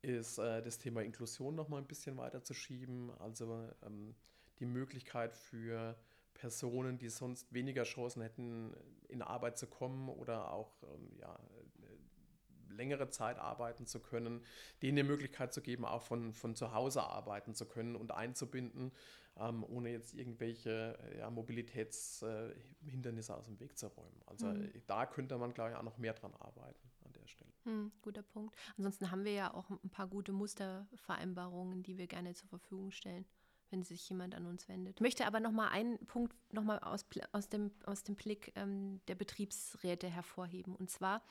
ist 0.00 0.38
äh, 0.38 0.62
das 0.62 0.78
Thema 0.78 1.02
Inklusion 1.02 1.54
noch 1.54 1.68
mal 1.68 1.78
ein 1.78 1.86
bisschen 1.86 2.16
weiter 2.16 2.42
zu 2.42 2.54
schieben. 2.54 3.10
Also 3.18 3.68
ähm, 3.84 4.14
die 4.58 4.66
Möglichkeit 4.66 5.34
für 5.34 5.96
Personen, 6.42 6.98
die 6.98 7.08
sonst 7.08 7.52
weniger 7.52 7.84
Chancen 7.84 8.20
hätten, 8.20 8.74
in 9.08 9.22
Arbeit 9.22 9.58
zu 9.58 9.68
kommen 9.68 10.08
oder 10.08 10.52
auch 10.52 10.82
ähm, 10.82 11.12
ja, 11.20 11.38
äh, 11.82 12.74
längere 12.74 13.10
Zeit 13.10 13.38
arbeiten 13.38 13.86
zu 13.86 14.00
können, 14.00 14.44
denen 14.82 14.96
die 14.96 15.04
Möglichkeit 15.04 15.52
zu 15.52 15.62
geben, 15.62 15.84
auch 15.84 16.02
von, 16.02 16.32
von 16.32 16.56
zu 16.56 16.74
Hause 16.74 17.04
arbeiten 17.04 17.54
zu 17.54 17.64
können 17.64 17.94
und 17.94 18.10
einzubinden, 18.10 18.90
ähm, 19.36 19.62
ohne 19.62 19.90
jetzt 19.90 20.14
irgendwelche 20.14 20.98
äh, 21.12 21.20
ja, 21.20 21.30
Mobilitätshindernisse 21.30 23.32
äh, 23.32 23.36
aus 23.36 23.44
dem 23.44 23.60
Weg 23.60 23.78
zu 23.78 23.86
räumen. 23.86 24.20
Also 24.26 24.46
mhm. 24.46 24.72
da 24.88 25.06
könnte 25.06 25.38
man, 25.38 25.54
glaube 25.54 25.70
ich, 25.70 25.76
auch 25.76 25.84
noch 25.84 25.98
mehr 25.98 26.14
dran 26.14 26.34
arbeiten 26.34 26.90
an 27.04 27.12
der 27.12 27.28
Stelle. 27.28 27.52
Hm, 27.66 27.92
guter 28.02 28.24
Punkt. 28.24 28.56
Ansonsten 28.76 29.12
haben 29.12 29.24
wir 29.24 29.32
ja 29.32 29.54
auch 29.54 29.70
ein 29.70 29.90
paar 29.90 30.08
gute 30.08 30.32
Mustervereinbarungen, 30.32 31.84
die 31.84 31.98
wir 31.98 32.08
gerne 32.08 32.34
zur 32.34 32.48
Verfügung 32.48 32.90
stellen 32.90 33.26
wenn 33.72 33.82
sich 33.82 34.08
jemand 34.08 34.34
an 34.34 34.46
uns 34.46 34.68
wendet. 34.68 34.96
Ich 34.96 35.00
möchte 35.00 35.26
aber 35.26 35.40
noch 35.40 35.50
mal 35.50 35.68
einen 35.68 35.98
Punkt 36.06 36.34
noch 36.52 36.62
mal 36.62 36.78
aus, 36.78 37.06
aus, 37.32 37.48
dem, 37.48 37.70
aus 37.86 38.04
dem 38.04 38.14
Blick 38.14 38.52
ähm, 38.54 39.00
der 39.08 39.14
Betriebsräte 39.14 40.08
hervorheben. 40.08 40.76
Und 40.76 40.90
zwar 40.90 41.22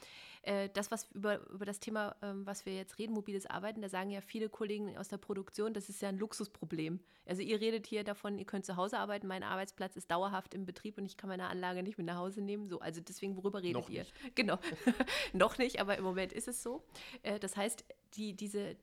äh, 0.42 0.68
das, 0.74 0.90
was 0.90 1.10
über, 1.14 1.48
über 1.50 1.66
das 1.66 1.80
Thema, 1.80 2.16
ähm, 2.22 2.46
was 2.46 2.66
wir 2.66 2.76
jetzt 2.76 2.98
reden, 2.98 3.14
mobiles 3.14 3.46
Arbeiten, 3.46 3.82
da 3.82 3.90
sagen 3.90 4.10
ja 4.10 4.22
viele 4.22 4.50
Kollegen 4.50 4.98
aus 4.98 5.08
der 5.08 5.18
Produktion, 5.18 5.74
das 5.74 5.88
ist 5.88 6.02
ja 6.02 6.10
ein 6.10 6.18
Luxusproblem. 6.18 7.00
Also 7.26 7.44
ihr 7.44 7.62
redet 7.62 7.86
hier 7.86 8.04
davon, 8.04 8.40
ihr 8.40 8.46
könnt 8.46 8.66
zu 8.66 8.76
Hause 8.76 8.98
arbeiten, 8.98 9.28
mein 9.28 9.44
Arbeitsplatz 9.44 9.96
ist 9.96 10.10
dauerhaft 10.10 10.56
im 10.56 10.66
Betrieb 10.66 10.98
und 10.98 11.06
ich 11.06 11.18
kann 11.18 11.30
meine 11.30 11.48
Anlage 11.48 11.84
nicht 11.84 12.00
mit 12.00 12.08
nach 12.08 12.18
Hause 12.18 12.42
nehmen. 12.42 12.68
So, 12.68 12.80
also 12.80 13.02
deswegen, 13.02 13.38
worüber 13.38 13.62
redet 13.62 13.84
noch 13.84 13.90
ihr? 13.90 14.02
Nicht. 14.02 14.14
Genau. 14.36 14.58
noch 15.34 15.58
nicht, 15.58 15.80
aber 15.80 15.98
im 15.98 16.04
Moment 16.04 16.34
ist 16.34 16.48
es 16.48 16.64
so. 16.64 16.84
Äh, 17.22 17.40
das 17.40 17.56
heißt, 17.56 17.86
die, 18.16 18.34
diese 18.34 18.76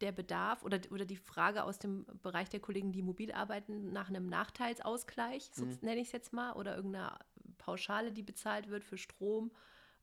der 0.00 0.12
Bedarf 0.12 0.62
oder, 0.62 0.80
oder 0.90 1.04
die 1.04 1.16
Frage 1.16 1.64
aus 1.64 1.78
dem 1.78 2.06
Bereich 2.22 2.48
der 2.48 2.60
Kollegen, 2.60 2.92
die 2.92 3.02
mobil 3.02 3.32
arbeiten, 3.32 3.92
nach 3.92 4.08
einem 4.08 4.26
Nachteilsausgleich, 4.26 5.50
so 5.52 5.64
mhm. 5.64 5.78
nenne 5.80 6.00
ich 6.00 6.08
es 6.08 6.12
jetzt 6.12 6.32
mal, 6.32 6.52
oder 6.52 6.76
irgendeiner 6.76 7.18
Pauschale, 7.58 8.12
die 8.12 8.22
bezahlt 8.22 8.68
wird 8.68 8.84
für 8.84 8.98
Strom 8.98 9.50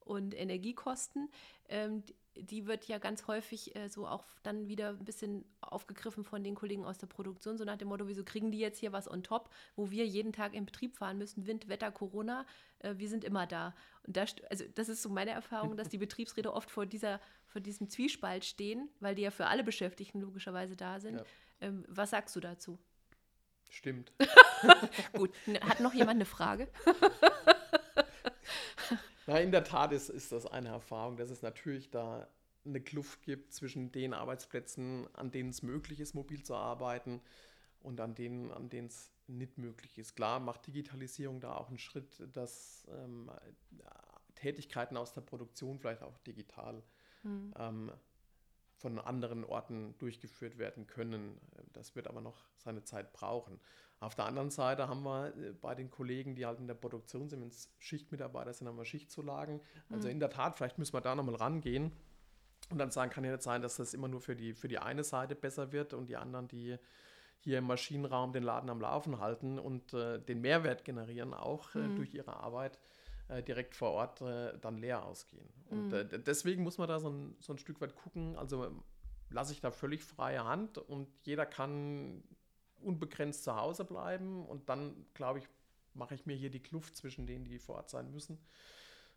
und 0.01 0.35
Energiekosten. 0.35 1.29
Ähm, 1.67 2.03
die 2.35 2.67
wird 2.67 2.85
ja 2.85 2.97
ganz 2.97 3.27
häufig 3.27 3.75
äh, 3.75 3.89
so 3.89 4.07
auch 4.07 4.25
dann 4.43 4.67
wieder 4.67 4.89
ein 4.89 5.05
bisschen 5.05 5.45
aufgegriffen 5.61 6.23
von 6.23 6.43
den 6.43 6.55
Kollegen 6.55 6.85
aus 6.85 6.97
der 6.97 7.07
Produktion, 7.07 7.57
so 7.57 7.63
nach 7.63 7.77
dem 7.77 7.87
Motto, 7.87 8.07
wieso 8.07 8.23
kriegen 8.23 8.51
die 8.51 8.59
jetzt 8.59 8.79
hier 8.79 8.91
was 8.91 9.09
on 9.09 9.23
top, 9.23 9.49
wo 9.75 9.91
wir 9.91 10.05
jeden 10.05 10.33
Tag 10.33 10.53
in 10.53 10.65
Betrieb 10.65 10.95
fahren 10.95 11.17
müssen, 11.17 11.47
Wind, 11.47 11.67
Wetter, 11.67 11.91
Corona, 11.91 12.45
äh, 12.79 12.95
wir 12.97 13.09
sind 13.09 13.23
immer 13.23 13.47
da. 13.47 13.73
Und 14.03 14.17
das, 14.17 14.35
also 14.49 14.65
das 14.75 14.89
ist 14.89 15.01
so 15.01 15.09
meine 15.09 15.31
Erfahrung, 15.31 15.77
dass 15.77 15.89
die 15.89 15.97
Betriebsräte 15.97 16.53
oft 16.53 16.69
vor, 16.69 16.85
dieser, 16.85 17.19
vor 17.47 17.61
diesem 17.61 17.89
Zwiespalt 17.89 18.45
stehen, 18.45 18.89
weil 18.99 19.15
die 19.15 19.23
ja 19.23 19.31
für 19.31 19.47
alle 19.47 19.63
Beschäftigten 19.63 20.21
logischerweise 20.21 20.75
da 20.75 20.99
sind. 20.99 21.19
Ja. 21.19 21.25
Ähm, 21.61 21.85
was 21.87 22.11
sagst 22.11 22.35
du 22.35 22.39
dazu? 22.39 22.77
Stimmt. 23.69 24.13
Gut, 25.13 25.31
hat 25.61 25.79
noch 25.79 25.93
jemand 25.93 26.17
eine 26.17 26.25
Frage? 26.25 26.69
Na, 29.25 29.39
in 29.39 29.51
der 29.51 29.63
Tat 29.63 29.91
ist, 29.91 30.09
ist 30.09 30.31
das 30.31 30.45
eine 30.45 30.69
Erfahrung, 30.69 31.17
dass 31.17 31.29
es 31.29 31.41
natürlich 31.41 31.89
da 31.89 32.27
eine 32.65 32.81
Kluft 32.81 33.21
gibt 33.23 33.53
zwischen 33.53 33.91
den 33.91 34.13
Arbeitsplätzen, 34.13 35.07
an 35.13 35.31
denen 35.31 35.49
es 35.49 35.61
möglich 35.61 35.99
ist, 35.99 36.13
mobil 36.13 36.43
zu 36.43 36.55
arbeiten 36.55 37.21
und 37.81 38.01
an 38.01 38.15
denen, 38.15 38.51
an 38.51 38.69
denen 38.69 38.87
es 38.87 39.11
nicht 39.27 39.57
möglich 39.57 39.97
ist. 39.97 40.15
Klar 40.15 40.39
macht 40.39 40.67
Digitalisierung 40.67 41.39
da 41.39 41.55
auch 41.55 41.69
einen 41.69 41.77
Schritt, 41.77 42.21
dass 42.33 42.85
ähm, 42.89 43.31
Tätigkeiten 44.35 44.97
aus 44.97 45.13
der 45.13 45.21
Produktion 45.21 45.79
vielleicht 45.79 46.03
auch 46.03 46.17
digital 46.19 46.83
mhm. 47.23 47.53
ähm, 47.57 47.91
von 48.77 48.99
anderen 48.99 49.43
Orten 49.43 49.97
durchgeführt 49.97 50.57
werden 50.57 50.87
können. 50.87 51.39
Das 51.73 51.95
wird 51.95 52.07
aber 52.07 52.21
noch 52.21 52.45
seine 52.57 52.83
Zeit 52.83 53.13
brauchen. 53.13 53.59
Auf 53.99 54.15
der 54.15 54.25
anderen 54.25 54.51
Seite 54.51 54.87
haben 54.87 55.03
wir 55.03 55.35
äh, 55.37 55.53
bei 55.53 55.73
den 55.73 55.89
Kollegen, 55.89 56.35
die 56.35 56.45
halt 56.45 56.59
in 56.59 56.67
der 56.67 56.73
Produktion 56.73 57.29
sind, 57.29 57.41
wenn 57.41 57.47
es 57.47 57.73
Schichtmitarbeiter 57.79 58.53
sind, 58.53 58.67
haben 58.67 58.77
wir 58.77 58.85
Schichtzulagen. 58.85 59.61
Also 59.89 60.07
mhm. 60.07 60.13
in 60.13 60.19
der 60.19 60.29
Tat, 60.29 60.55
vielleicht 60.57 60.77
müssen 60.77 60.93
wir 60.93 61.01
da 61.01 61.15
nochmal 61.15 61.35
rangehen 61.35 61.91
und 62.69 62.77
dann 62.77 62.91
sagen, 62.91 63.11
kann 63.11 63.23
ja 63.23 63.31
nicht 63.31 63.43
sein, 63.43 63.61
dass 63.61 63.77
das 63.77 63.93
immer 63.93 64.07
nur 64.07 64.21
für 64.21 64.35
die, 64.35 64.53
für 64.53 64.67
die 64.67 64.79
eine 64.79 65.03
Seite 65.03 65.35
besser 65.35 65.71
wird 65.71 65.93
und 65.93 66.07
die 66.07 66.17
anderen, 66.17 66.47
die 66.47 66.77
hier 67.39 67.59
im 67.59 67.65
Maschinenraum 67.65 68.33
den 68.33 68.43
Laden 68.43 68.69
am 68.69 68.81
Laufen 68.81 69.19
halten 69.19 69.59
und 69.59 69.93
äh, 69.93 70.19
den 70.19 70.41
Mehrwert 70.41 70.83
generieren, 70.83 71.33
auch 71.33 71.73
äh, 71.75 71.79
mhm. 71.79 71.95
durch 71.95 72.13
ihre 72.13 72.37
Arbeit 72.37 72.79
äh, 73.27 73.43
direkt 73.43 73.75
vor 73.75 73.91
Ort 73.91 74.21
äh, 74.21 74.57
dann 74.59 74.77
leer 74.77 75.03
ausgehen. 75.05 75.49
Und 75.69 75.93
äh, 75.93 76.03
mhm. 76.03 76.23
deswegen 76.23 76.63
muss 76.63 76.77
man 76.77 76.87
da 76.87 76.99
so 76.99 77.09
ein, 77.09 77.35
so 77.39 77.53
ein 77.53 77.57
Stück 77.57 77.81
weit 77.81 77.95
gucken. 77.95 78.35
Also 78.37 78.71
lasse 79.29 79.53
ich 79.53 79.61
da 79.61 79.71
völlig 79.71 80.03
freie 80.03 80.43
Hand 80.43 80.77
und 80.77 81.07
jeder 81.23 81.45
kann 81.45 82.23
unbegrenzt 82.81 83.43
zu 83.43 83.55
Hause 83.55 83.83
bleiben 83.83 84.45
und 84.45 84.69
dann, 84.69 85.05
glaube 85.13 85.39
ich, 85.39 85.47
mache 85.93 86.13
ich 86.13 86.25
mir 86.25 86.35
hier 86.35 86.49
die 86.49 86.61
Kluft 86.61 86.95
zwischen 86.95 87.25
denen, 87.25 87.45
die 87.45 87.57
vor 87.57 87.75
Ort 87.75 87.89
sein 87.89 88.11
müssen 88.11 88.37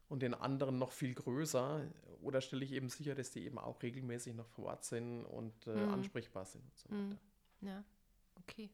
und 0.09 0.23
den 0.23 0.35
anderen 0.35 0.79
noch 0.79 0.93
viel 0.93 1.15
größer 1.15 1.83
oder 2.23 2.41
stelle 2.41 2.65
ich 2.65 2.73
eben 2.73 2.89
sicher, 2.89 3.15
dass 3.15 3.31
die 3.31 3.45
eben 3.45 3.59
auch 3.59 3.83
regelmäßig 3.83 4.35
noch 4.35 4.49
vor 4.49 4.67
Ort 4.67 4.85
sind 4.85 5.25
und 5.25 5.67
äh, 5.67 5.75
mhm. 5.75 5.93
ansprechbar 5.95 6.47
sind 6.47 6.65
und 6.65 6.79
so 6.79 6.95
mhm. 6.95 7.11
weiter. 7.11 7.21
Ja, 7.61 7.85
okay. 8.37 8.71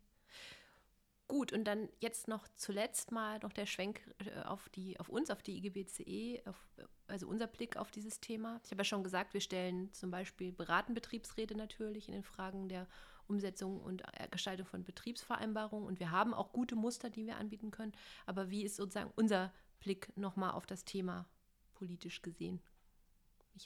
Gut, 1.27 1.55
und 1.55 1.65
dann 1.65 1.89
jetzt 2.01 2.29
noch 2.29 2.47
zuletzt 2.55 3.11
mal 3.11 3.39
noch 3.39 3.53
der 3.53 3.65
Schwenk 3.65 4.03
äh, 4.19 4.43
auf, 4.43 4.69
die, 4.69 5.01
auf 5.01 5.09
uns, 5.09 5.31
auf 5.31 5.43
die 5.43 5.57
IGBCE, 5.57 6.43
auf, 6.47 6.69
also 7.07 7.27
unser 7.27 7.47
Blick 7.47 7.79
auf 7.79 7.91
dieses 7.91 8.21
Thema. 8.21 8.61
Ich 8.65 8.71
habe 8.71 8.81
ja 8.81 8.85
schon 8.85 9.03
gesagt, 9.03 9.33
wir 9.33 9.41
stellen 9.41 9.91
zum 9.95 10.11
Beispiel 10.11 10.53
beraten 10.53 10.93
Betriebsräte 10.93 11.57
natürlich 11.57 12.09
in 12.09 12.15
den 12.15 12.25
Fragen 12.25 12.69
der 12.69 12.87
Umsetzung 13.27 13.81
und 13.81 14.03
äh, 14.03 14.29
Gestaltung 14.31 14.67
von 14.67 14.85
Betriebsvereinbarungen. 14.85 15.87
Und 15.87 15.99
wir 15.99 16.11
haben 16.11 16.35
auch 16.35 16.53
gute 16.53 16.77
Muster, 16.77 17.09
die 17.09 17.27
wir 17.27 17.37
anbieten 17.37 17.71
können. 17.71 17.93
Aber 18.27 18.51
wie 18.51 18.65
ist 18.65 18.77
sozusagen 18.77 19.13
unser 19.17 19.51
Blick 19.81 20.15
nochmal 20.17 20.53
auf 20.53 20.67
das 20.67 20.85
Thema 20.85 21.27
politisch 21.73 22.21
gesehen? 22.21 22.61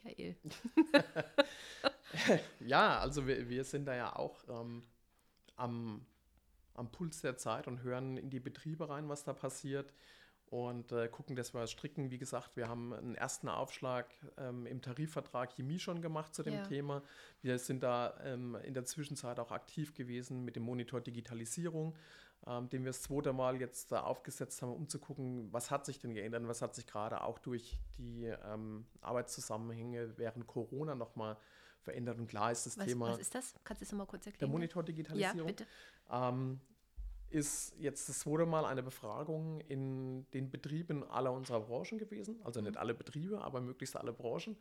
Michael. 0.05 0.37
ja, 2.61 2.99
also 2.99 3.27
wir, 3.27 3.49
wir 3.49 3.65
sind 3.65 3.87
da 3.87 3.97
ja 3.97 4.15
auch 4.15 4.45
ähm, 4.49 4.85
am, 5.57 6.07
am 6.79 6.91
Puls 6.91 7.21
der 7.21 7.37
Zeit 7.37 7.67
und 7.67 7.83
hören 7.83 8.17
in 8.17 8.31
die 8.31 8.41
Betriebe 8.41 8.89
rein, 8.89 9.09
was 9.09 9.25
da 9.25 9.33
passiert 9.33 9.93
und 10.51 10.93
äh, 10.93 11.09
gucken, 11.09 11.37
dass 11.37 11.53
wir 11.53 11.67
stricken. 11.67 12.11
Wie 12.11 12.19
gesagt, 12.19 12.57
wir 12.57 12.69
haben 12.69 12.93
einen 12.93 13.15
ersten 13.15 13.49
Aufschlag 13.49 14.07
ähm, 14.39 14.67
im 14.67 14.81
Tarifvertrag 14.81 15.55
Chemie 15.55 15.79
schon 15.79 16.01
gemacht 16.01 16.35
zu 16.35 16.43
dem 16.43 16.55
ja. 16.55 16.63
Thema. 16.63 17.03
Wir 17.43 17.59
sind 17.59 17.83
da 17.83 18.19
ähm, 18.25 18.57
in 18.63 18.75
der 18.75 18.85
Zwischenzeit 18.85 19.39
auch 19.41 19.51
aktiv 19.51 19.95
gewesen 19.95 20.45
mit 20.45 20.57
dem 20.57 20.63
Monitor 20.63 21.01
Digitalisierung, 21.01 21.97
ähm, 22.47 22.69
den 22.71 22.85
wir 22.85 22.91
das 22.91 23.03
zweite 23.03 23.33
Mal 23.33 23.61
jetzt 23.61 23.93
da 23.93 24.03
aufgesetzt 24.03 24.63
haben, 24.63 24.73
um 24.73 24.89
zu 24.89 24.99
gucken, 24.99 25.53
was 25.53 25.71
hat 25.71 25.85
sich 25.85 25.99
denn 25.99 26.15
geändert, 26.15 26.49
was 26.49 26.63
hat 26.63 26.75
sich 26.75 26.87
gerade 26.87 27.23
auch 27.23 27.39
durch 27.39 27.79
die 27.99 28.25
ähm, 28.25 28.87
Arbeitszusammenhänge 29.03 30.17
während 30.17 30.47
Corona 30.47 30.95
nochmal 30.95 31.37
verändert. 31.89 32.19
Und 32.19 32.29
klar 32.29 32.53
ist 32.53 32.67
das 32.67 32.79
was, 32.79 32.87
Thema. 32.87 33.09
Was 33.11 33.19
ist 33.19 33.35
das? 33.35 33.55
Kannst 33.65 33.81
du 33.81 33.85
es 33.85 33.93
nochmal 33.93 34.07
kurz 34.07 34.27
erklären? 34.27 34.41
Der 34.41 34.49
Monitor 34.49 34.83
Digitalisierung. 34.83 35.39
Ja, 35.39 35.45
bitte. 35.45 35.67
Ähm, 36.11 36.61
ist 37.31 37.75
jetzt 37.79 38.09
das 38.09 38.21
zweite 38.21 38.47
Mal 38.47 38.65
eine 38.65 38.83
Befragung 38.83 39.61
in 39.69 40.27
den 40.33 40.51
Betrieben 40.51 41.05
aller 41.05 41.33
unserer 41.33 41.61
Branchen 41.61 41.99
gewesen, 41.99 42.41
also 42.43 42.61
nicht 42.61 42.73
mhm. 42.73 42.79
alle 42.79 42.95
Betriebe, 42.95 43.41
aber 43.43 43.61
möglichst 43.61 43.97
alle 43.97 44.13
Branchen, 44.13 44.57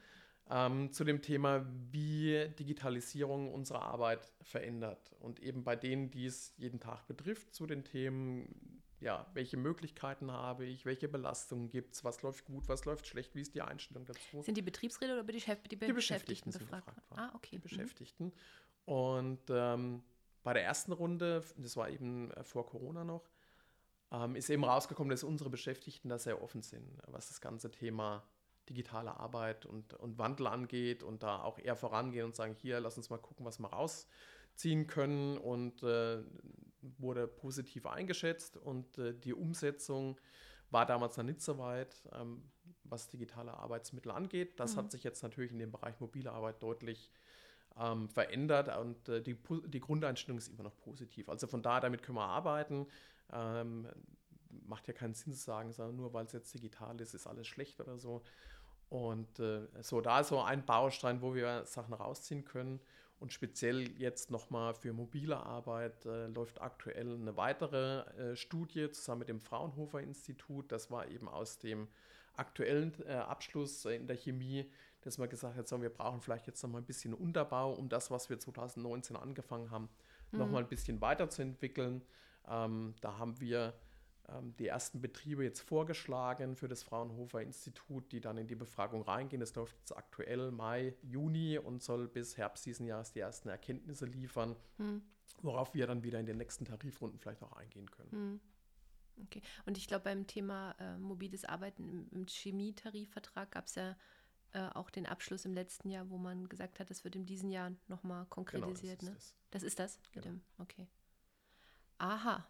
ähm, 0.50 0.92
zu 0.92 1.04
dem 1.04 1.22
Thema, 1.22 1.66
wie 1.92 2.50
Digitalisierung 2.60 3.54
unsere 3.54 3.82
Arbeit 3.82 4.32
verändert. 4.42 5.12
Und 5.20 5.42
eben 5.42 5.64
bei 5.64 5.76
denen, 5.76 6.12
die 6.12 6.26
es 6.26 6.54
jeden 6.58 6.80
Tag 6.80 7.08
betrifft, 7.08 7.54
zu 7.54 7.68
den 7.68 7.84
Themen, 7.84 8.77
ja, 9.00 9.28
welche 9.34 9.58
Möglichkeiten 9.58 10.32
habe 10.32 10.66
ich, 10.66 10.86
welche 10.86 11.08
Belastungen 11.08 11.70
gibt 11.70 11.94
es, 11.94 12.04
was 12.04 12.22
läuft 12.24 12.46
gut, 12.46 12.68
was 12.68 12.86
läuft 12.86 13.08
schlecht, 13.08 13.36
wie 13.36 13.42
ist 13.42 13.54
die 13.54 13.62
Einstellung 13.62 14.06
dazu. 14.06 14.42
Sind 14.42 14.58
die 14.58 14.62
Betriebsräte 14.62 15.14
oder 15.14 15.24
die, 15.24 15.34
die, 15.34 15.76
die 15.78 15.94
Beschäftigten, 15.94 16.52
Beschäftigten 16.52 16.52
befragt? 16.52 16.94
ah, 17.12 17.32
okay. 17.36 17.50
Die 17.52 17.58
mhm. 17.58 17.62
Beschäftigten. 17.62 18.34
Und 18.86 19.42
ähm, 19.50 20.04
bei 20.44 20.54
der 20.54 20.64
ersten 20.64 20.94
Runde, 20.94 21.44
das 21.58 21.78
war 21.78 21.90
eben 21.90 22.32
äh, 22.32 22.44
vor 22.44 22.66
Corona 22.66 23.04
noch, 23.04 23.30
ähm, 24.12 24.36
ist 24.36 24.50
eben 24.50 24.64
rausgekommen, 24.64 25.12
dass 25.12 25.24
unsere 25.24 25.50
Beschäftigten 25.50 26.10
da 26.10 26.18
sehr 26.18 26.42
offen 26.42 26.62
sind, 26.62 26.98
was 27.08 27.28
das 27.28 27.42
ganze 27.42 27.70
Thema 27.70 28.24
digitale 28.70 29.18
Arbeit 29.18 29.66
und, 29.66 29.94
und 29.94 30.18
Wandel 30.18 30.48
angeht 30.48 31.04
und 31.04 31.24
da 31.24 31.42
auch 31.42 31.60
eher 31.60 31.76
vorangehen 31.76 32.26
und 32.26 32.36
sagen, 32.36 32.56
hier, 32.60 32.80
lass 32.80 32.98
uns 32.98 33.10
mal 33.10 33.18
gucken, 33.18 33.46
was 33.46 33.60
wir 33.60 33.74
rausziehen 34.58 34.88
können 34.88 35.38
und 35.38 35.84
äh, 35.84 36.24
wurde 36.98 37.28
positiv 37.28 37.86
eingeschätzt 37.86 38.58
und 38.58 38.98
äh, 38.98 39.14
die 39.14 39.34
Umsetzung 39.34 40.20
war 40.70 40.86
damals 40.86 41.18
noch 41.18 41.24
nicht 41.24 41.42
so 41.42 41.58
weit, 41.58 41.96
ähm, 42.14 42.44
was 42.84 43.08
digitale 43.08 43.54
Arbeitsmittel 43.54 44.12
angeht. 44.12 44.60
Das 44.60 44.76
mhm. 44.76 44.80
hat 44.80 44.92
sich 44.92 45.04
jetzt 45.04 45.24
natürlich 45.24 45.52
in 45.52 45.60
dem 45.60 45.72
Bereich 45.72 46.00
mobile 46.00 46.32
Arbeit 46.32 46.62
deutlich 46.62 47.12
äh, 47.12 47.38
ähm, 47.80 48.10
verändert 48.10 48.76
und 48.78 49.10
äh, 49.10 49.22
die, 49.22 49.38
die 49.68 49.80
Grundeinstellung 49.80 50.38
ist 50.38 50.48
immer 50.48 50.64
noch 50.64 50.78
positiv. 50.78 51.30
Also 51.30 51.48
von 51.48 51.62
daher, 51.62 51.82
damit 51.82 52.04
können 52.04 52.18
wir 52.18 52.26
arbeiten. 52.26 52.88
Ähm, 53.32 53.88
macht 54.66 54.88
ja 54.88 54.94
keinen 54.94 55.14
Sinn 55.14 55.34
zu 55.34 55.44
sagen, 55.44 55.72
sondern 55.74 55.96
nur 55.96 56.14
weil 56.14 56.26
es 56.26 56.32
jetzt 56.32 56.54
digital 56.54 57.00
ist, 57.00 57.14
ist 57.14 57.28
alles 57.28 57.48
schlecht 57.48 57.80
oder 57.80 57.98
so. 57.98 58.24
Und 58.90 59.40
äh, 59.40 59.68
so, 59.82 60.02
da 60.02 60.22
ist 60.22 60.30
so 60.30 60.42
ein 60.42 60.66
Baustein, 60.66 61.22
wo 61.22 61.36
wir 61.36 61.66
Sachen 61.66 61.94
rausziehen 61.94 62.46
können. 62.46 62.80
Und 63.20 63.34
speziell 63.34 63.90
jetzt 64.00 64.30
nochmal 64.30 64.76
für 64.76 64.94
mobile 64.94 65.38
Arbeit 65.38 66.06
äh, 66.06 66.28
läuft 66.28 66.62
aktuell 66.62 67.16
eine 67.16 67.36
weitere 67.36 68.02
äh, 68.02 68.36
Studie 68.36 68.92
zusammen 68.92 69.20
mit 69.20 69.30
dem 69.30 69.42
Fraunhofer 69.42 70.02
Institut. 70.02 70.72
Das 70.72 70.92
war 70.92 71.08
eben 71.08 71.28
aus 71.28 71.58
dem 71.58 71.88
aktuellen 72.36 72.94
äh, 73.08 73.14
Abschluss 73.14 73.86
in 73.86 74.06
der 74.06 74.16
Chemie 74.16 74.70
dass 75.08 75.18
man 75.18 75.30
gesagt 75.30 75.56
hat, 75.56 75.68
so, 75.68 75.82
wir 75.82 75.90
brauchen 75.90 76.22
vielleicht 76.22 76.48
jetzt 76.48 76.62
noch 76.64 76.70
mal 76.70 76.80
ein 76.80 76.86
bisschen 76.86 77.14
Unterbau, 77.14 77.72
um 77.72 77.88
das, 77.88 78.12
was 78.12 78.30
wir 78.30 78.40
2019 78.40 79.16
angefangen 79.16 79.72
haben, 79.72 79.90
mhm. 80.32 80.40
noch 80.40 80.50
mal 80.50 80.60
ein 80.60 80.68
bisschen 80.68 81.00
weiterzuentwickeln. 81.00 82.02
Ähm, 82.48 82.94
da 83.00 83.18
haben 83.18 83.40
wir 83.40 83.74
die 84.60 84.68
ersten 84.68 85.00
Betriebe 85.00 85.44
jetzt 85.44 85.62
vorgeschlagen 85.62 86.56
für 86.56 86.68
das 86.68 86.84
Fraunhofer 86.84 87.42
Institut, 87.42 88.12
die 88.12 88.20
dann 88.20 88.38
in 88.38 88.48
die 88.48 88.56
Befragung 88.56 89.02
reingehen. 89.02 89.40
Das 89.40 89.56
läuft 89.56 89.78
jetzt 89.78 89.96
aktuell 89.96 90.52
Mai, 90.52 90.96
Juni 91.02 91.58
und 91.58 91.82
soll 91.82 92.10
bis 92.10 92.36
Herbst 92.36 92.66
diesen 92.66 92.86
Jahres 92.86 93.14
die 93.14 93.22
ersten 93.22 93.48
Erkenntnisse 93.48 94.06
liefern, 94.06 94.58
mhm. 94.78 95.02
worauf 95.42 95.74
wir 95.74 95.88
dann 95.88 96.04
wieder 96.04 96.20
in 96.20 96.26
den 96.26 96.38
nächsten 96.38 96.66
Tarifrunden 96.66 97.20
vielleicht 97.20 97.42
auch 97.42 97.54
eingehen 97.54 97.90
können. 97.90 98.10
Mhm. 98.12 98.40
Okay. 99.24 99.42
Und 99.66 99.78
ich 99.78 99.88
glaube, 99.88 100.04
beim 100.04 100.28
Thema 100.28 100.76
äh, 100.80 100.98
mobiles 100.98 101.46
Arbeiten 101.46 101.88
im, 101.88 102.08
im 102.12 102.28
Chemietarifvertrag 102.28 103.52
gab 103.52 103.66
es 103.66 103.76
ja 103.76 103.96
äh, 104.52 104.68
auch 104.74 104.90
den 104.90 105.06
Abschluss 105.06 105.46
im 105.46 105.54
letzten 105.54 105.90
Jahr, 105.90 106.10
wo 106.10 106.18
man 106.18 106.50
gesagt 106.50 106.80
hat, 106.80 106.90
das 106.90 107.04
wird 107.04 107.16
in 107.16 107.26
diesem 107.26 107.50
Jahr 107.50 107.72
nochmal 107.88 108.26
konkretisiert. 108.26 109.00
Genau, 109.00 109.14
das, 109.14 109.14
ne? 109.14 109.18
ist 109.18 109.34
das. 109.50 109.52
das 109.52 109.64
ist 109.64 109.80
das? 109.80 110.00
Genau. 110.12 110.40
Okay. 110.60 110.88
Aha. 111.98 112.46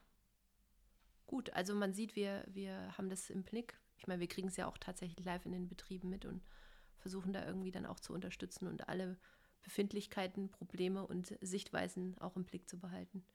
Gut, 1.28 1.52
also 1.54 1.76
man 1.76 1.94
sieht, 1.94 2.16
wir, 2.16 2.44
wir 2.48 2.98
haben 2.98 3.10
das 3.10 3.30
im 3.30 3.44
Blick. 3.44 3.78
Ich 3.98 4.08
meine, 4.08 4.22
wir 4.22 4.28
kriegen 4.28 4.48
es 4.48 4.58
ja 4.58 4.68
auch 4.68 4.78
tatsächlich 4.78 5.26
live 5.26 5.46
in 5.46 5.52
den 5.52 5.68
Betrieben 5.68 6.10
mit 6.10 6.26
und 6.26 6.42
versuchen 6.98 7.34
da 7.34 7.46
irgendwie 7.46 7.72
dann 7.72 7.86
auch 7.86 8.00
zu 8.00 8.14
unterstützen 8.14 8.68
und 8.68 8.88
alle 8.88 9.18
Befindlichkeiten, 9.62 10.50
Probleme 10.50 11.06
und 11.06 11.38
Sichtweisen 11.42 12.18
auch 12.20 12.38
im 12.38 12.46
Blick 12.46 12.70
zu 12.70 12.80
behalten. 12.80 13.26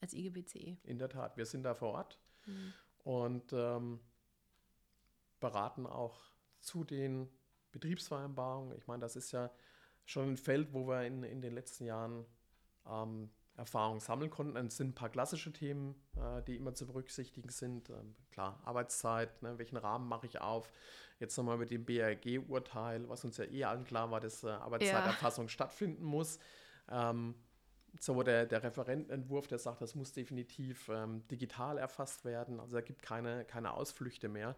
Als 0.00 0.14
IGBCE. 0.14 0.78
In 0.84 0.98
der 0.98 1.10
Tat, 1.10 1.36
wir 1.36 1.44
sind 1.44 1.62
da 1.62 1.74
vor 1.74 1.92
Ort 1.92 2.18
mhm. 2.46 2.72
und 3.04 3.52
ähm, 3.52 4.00
beraten 5.40 5.86
auch 5.86 6.32
zu 6.60 6.84
den 6.84 7.28
Betriebsvereinbarung. 7.72 8.72
Ich 8.72 8.86
meine, 8.86 9.00
das 9.00 9.16
ist 9.16 9.32
ja 9.32 9.50
schon 10.06 10.30
ein 10.30 10.36
Feld, 10.38 10.72
wo 10.72 10.88
wir 10.88 11.02
in, 11.04 11.22
in 11.22 11.42
den 11.42 11.52
letzten 11.52 11.84
Jahren 11.84 12.24
ähm, 12.86 13.30
Erfahrung 13.60 14.00
sammeln 14.00 14.30
konnten. 14.30 14.56
Es 14.66 14.78
sind 14.78 14.88
ein 14.88 14.94
paar 14.94 15.10
klassische 15.10 15.52
Themen, 15.52 15.94
äh, 16.16 16.42
die 16.42 16.56
immer 16.56 16.74
zu 16.74 16.86
berücksichtigen 16.86 17.50
sind. 17.50 17.90
Ähm, 17.90 18.16
klar, 18.30 18.58
Arbeitszeit, 18.64 19.42
ne, 19.42 19.58
welchen 19.58 19.76
Rahmen 19.76 20.08
mache 20.08 20.26
ich 20.26 20.40
auf? 20.40 20.72
Jetzt 21.20 21.36
nochmal 21.36 21.58
mit 21.58 21.70
dem 21.70 21.84
BRG-Urteil, 21.84 23.08
was 23.08 23.22
uns 23.24 23.36
ja 23.36 23.44
eh 23.44 23.64
allen 23.64 23.84
klar 23.84 24.10
war, 24.10 24.18
dass 24.18 24.42
äh, 24.42 24.48
Arbeitszeiterfassung 24.48 25.44
ja. 25.44 25.48
stattfinden 25.50 26.04
muss. 26.04 26.38
Ähm, 26.90 27.34
so 27.98 28.22
der, 28.22 28.46
der 28.46 28.62
Referentenentwurf, 28.62 29.46
der 29.46 29.58
sagt, 29.58 29.82
das 29.82 29.94
muss 29.94 30.14
definitiv 30.14 30.88
ähm, 30.88 31.26
digital 31.28 31.76
erfasst 31.76 32.24
werden. 32.24 32.60
Also 32.60 32.76
da 32.76 32.80
gibt 32.80 33.02
keine, 33.02 33.44
keine 33.44 33.74
Ausflüchte 33.74 34.28
mehr. 34.28 34.56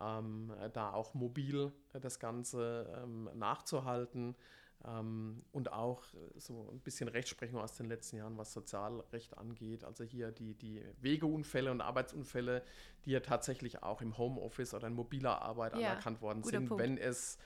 Ähm, 0.00 0.52
da 0.72 0.92
auch 0.92 1.12
mobil 1.12 1.72
das 1.92 2.18
Ganze 2.18 2.90
ähm, 3.02 3.28
nachzuhalten 3.34 4.34
und 4.82 5.72
auch 5.72 6.04
so 6.36 6.70
ein 6.72 6.80
bisschen 6.80 7.08
Rechtsprechung 7.08 7.60
aus 7.60 7.76
den 7.76 7.86
letzten 7.86 8.16
Jahren, 8.16 8.38
was 8.38 8.52
Sozialrecht 8.52 9.36
angeht. 9.36 9.84
Also 9.84 10.04
hier 10.04 10.30
die, 10.30 10.54
die 10.54 10.82
Wegeunfälle 11.00 11.70
und 11.70 11.82
Arbeitsunfälle, 11.82 12.62
die 13.04 13.10
ja 13.10 13.20
tatsächlich 13.20 13.82
auch 13.82 14.00
im 14.00 14.16
Homeoffice 14.16 14.72
oder 14.72 14.86
in 14.86 14.94
mobiler 14.94 15.42
Arbeit 15.42 15.76
ja, 15.76 15.90
anerkannt 15.90 16.22
worden 16.22 16.42
sind, 16.42 16.68
Punkt. 16.68 16.82
wenn 16.82 16.96
es 16.96 17.38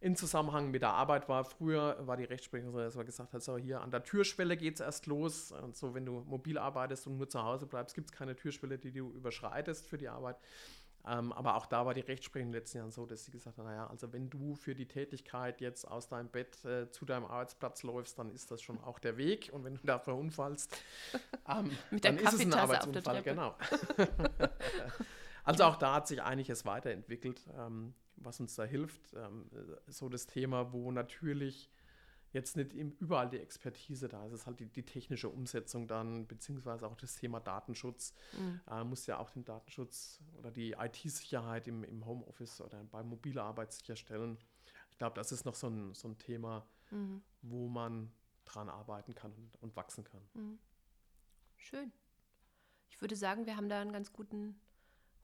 in 0.00 0.16
Zusammenhang 0.16 0.70
mit 0.70 0.82
der 0.82 0.90
Arbeit 0.90 1.28
war. 1.28 1.44
Früher 1.44 1.96
war 2.06 2.16
die 2.16 2.24
Rechtsprechung 2.24 2.72
so, 2.72 2.78
dass 2.78 2.96
man 2.96 3.04
gesagt 3.04 3.34
hat, 3.34 3.42
so 3.42 3.58
hier 3.58 3.82
an 3.82 3.90
der 3.90 4.02
Türschwelle 4.02 4.56
geht 4.56 4.74
es 4.74 4.80
erst 4.80 5.06
los. 5.06 5.52
Und 5.52 5.76
so, 5.76 5.94
wenn 5.94 6.06
du 6.06 6.22
mobil 6.22 6.58
arbeitest 6.58 7.06
und 7.06 7.18
nur 7.18 7.28
zu 7.28 7.42
Hause 7.42 7.66
bleibst, 7.66 7.94
gibt 7.94 8.10
es 8.10 8.16
keine 8.16 8.34
Türschwelle, 8.34 8.78
die 8.78 8.92
du 8.92 9.10
überschreitest 9.10 9.86
für 9.86 9.98
die 9.98 10.08
Arbeit. 10.08 10.36
Ähm, 11.06 11.32
aber 11.32 11.56
auch 11.56 11.66
da 11.66 11.86
war 11.86 11.94
die 11.94 12.00
Rechtsprechung 12.00 12.48
in 12.48 12.52
den 12.52 12.60
letzten 12.60 12.78
Jahren 12.78 12.90
so, 12.90 13.06
dass 13.06 13.24
sie 13.24 13.30
gesagt 13.30 13.56
hat, 13.56 13.64
naja, 13.64 13.86
also 13.86 14.12
wenn 14.12 14.28
du 14.28 14.54
für 14.54 14.74
die 14.74 14.86
Tätigkeit 14.86 15.60
jetzt 15.60 15.86
aus 15.86 16.08
deinem 16.08 16.28
Bett 16.28 16.62
äh, 16.64 16.90
zu 16.90 17.06
deinem 17.06 17.24
Arbeitsplatz 17.24 17.82
läufst, 17.82 18.18
dann 18.18 18.30
ist 18.30 18.50
das 18.50 18.60
schon 18.60 18.78
auch 18.80 18.98
der 18.98 19.16
Weg. 19.16 19.50
Und 19.52 19.64
wenn 19.64 19.74
du 19.74 19.80
da 19.84 19.98
verunfallst, 19.98 20.76
ähm, 21.48 21.70
dann 22.00 22.18
ist 22.18 22.34
es 22.34 22.40
ein 22.40 22.52
Arbeitsunfall. 22.52 23.22
Genau. 23.22 23.56
also 25.44 25.64
auch 25.64 25.76
da 25.76 25.94
hat 25.94 26.08
sich 26.08 26.22
einiges 26.22 26.66
weiterentwickelt, 26.66 27.40
ähm, 27.58 27.94
was 28.16 28.38
uns 28.40 28.54
da 28.54 28.64
hilft. 28.64 29.14
Ähm, 29.14 29.50
so 29.86 30.08
das 30.10 30.26
Thema, 30.26 30.72
wo 30.72 30.90
natürlich 30.92 31.70
jetzt 32.32 32.56
nicht 32.56 32.72
überall 32.72 33.28
die 33.28 33.38
Expertise 33.38 34.08
da. 34.08 34.24
Es 34.26 34.32
ist 34.32 34.46
halt 34.46 34.60
die, 34.60 34.66
die, 34.66 34.84
technische 34.84 35.28
Umsetzung 35.28 35.88
dann, 35.88 36.26
beziehungsweise 36.26 36.86
auch 36.86 36.96
das 36.96 37.16
Thema 37.16 37.40
Datenschutz. 37.40 38.14
Mhm. 38.38 38.60
Äh, 38.70 38.84
muss 38.84 39.06
ja 39.06 39.18
auch 39.18 39.30
den 39.30 39.44
Datenschutz 39.44 40.20
oder 40.38 40.50
die 40.50 40.72
IT-Sicherheit 40.72 41.66
im, 41.66 41.84
im 41.84 42.06
Homeoffice 42.06 42.60
oder 42.60 42.82
bei 42.84 43.02
mobiler 43.02 43.44
Arbeit 43.44 43.72
sicherstellen. 43.72 44.38
Ich 44.90 44.98
glaube, 44.98 45.14
das 45.14 45.32
ist 45.32 45.44
noch 45.44 45.54
so 45.54 45.68
ein, 45.68 45.94
so 45.94 46.08
ein 46.08 46.18
Thema, 46.18 46.66
mhm. 46.90 47.22
wo 47.42 47.68
man 47.68 48.12
dran 48.44 48.68
arbeiten 48.68 49.14
kann 49.14 49.32
und, 49.32 49.62
und 49.62 49.76
wachsen 49.76 50.04
kann. 50.04 50.22
Mhm. 50.34 50.58
Schön. 51.56 51.92
Ich 52.90 53.00
würde 53.00 53.16
sagen, 53.16 53.46
wir 53.46 53.56
haben 53.56 53.68
da 53.68 53.80
einen 53.80 53.92
ganz 53.92 54.12
guten 54.12 54.60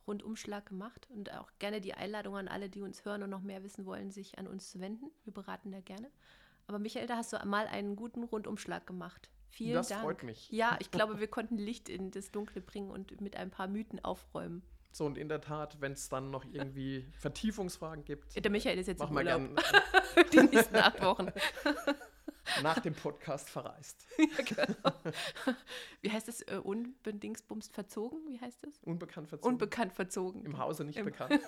Rundumschlag 0.06 0.66
gemacht 0.66 1.08
und 1.10 1.32
auch 1.32 1.50
gerne 1.58 1.80
die 1.80 1.94
Einladung 1.94 2.36
an 2.36 2.48
alle, 2.48 2.68
die 2.68 2.82
uns 2.82 3.04
hören 3.04 3.22
und 3.22 3.30
noch 3.30 3.42
mehr 3.42 3.62
wissen 3.62 3.84
wollen, 3.86 4.10
sich 4.10 4.38
an 4.38 4.46
uns 4.46 4.70
zu 4.70 4.80
wenden. 4.80 5.10
Wir 5.24 5.32
beraten 5.32 5.72
da 5.72 5.80
gerne. 5.80 6.10
Aber 6.66 6.78
Michael, 6.78 7.06
da 7.06 7.16
hast 7.16 7.32
du 7.32 7.38
mal 7.44 7.66
einen 7.66 7.96
guten 7.96 8.24
Rundumschlag 8.24 8.86
gemacht. 8.86 9.30
Vielen 9.50 9.74
das 9.74 9.88
Dank. 9.88 10.00
Das 10.00 10.04
freut 10.04 10.22
mich. 10.22 10.50
Ja, 10.50 10.76
ich 10.80 10.90
glaube, 10.90 11.20
wir 11.20 11.28
konnten 11.28 11.56
Licht 11.56 11.88
in 11.88 12.10
das 12.10 12.30
Dunkle 12.30 12.60
bringen 12.60 12.90
und 12.90 13.20
mit 13.20 13.36
ein 13.36 13.50
paar 13.50 13.68
Mythen 13.68 14.04
aufräumen. 14.04 14.62
So, 14.92 15.04
und 15.04 15.18
in 15.18 15.28
der 15.28 15.40
Tat, 15.42 15.80
wenn 15.80 15.92
es 15.92 16.08
dann 16.08 16.30
noch 16.30 16.44
irgendwie 16.44 17.06
Vertiefungsfragen 17.18 18.04
gibt. 18.04 18.42
Der 18.42 18.50
Michael 18.50 18.78
ist 18.78 18.86
jetzt 18.86 19.02
im 19.02 19.10
Urlaub. 19.10 19.54
Gern, 19.54 20.30
Die 20.32 20.56
nächsten 20.56 20.76
acht 20.76 21.02
Wochen. 21.02 21.30
Nach 22.62 22.78
dem 22.80 22.94
Podcast 22.94 23.50
verreist. 23.50 24.06
ja, 24.18 24.44
genau. 24.44 24.92
Wie 26.00 26.10
heißt 26.10 26.28
das? 26.28 26.42
Äh, 26.42 26.60
unbedingtbumst 26.62 27.72
verzogen? 27.72 28.20
Wie 28.28 28.40
heißt 28.40 28.62
das? 28.62 28.78
Unbekannt 28.82 29.28
verzogen. 29.28 29.52
Unbekannt 29.52 29.92
verzogen. 29.92 30.44
Im 30.44 30.58
Hause 30.58 30.84
nicht 30.84 30.98
Im 30.98 31.06
bekannt. 31.06 31.40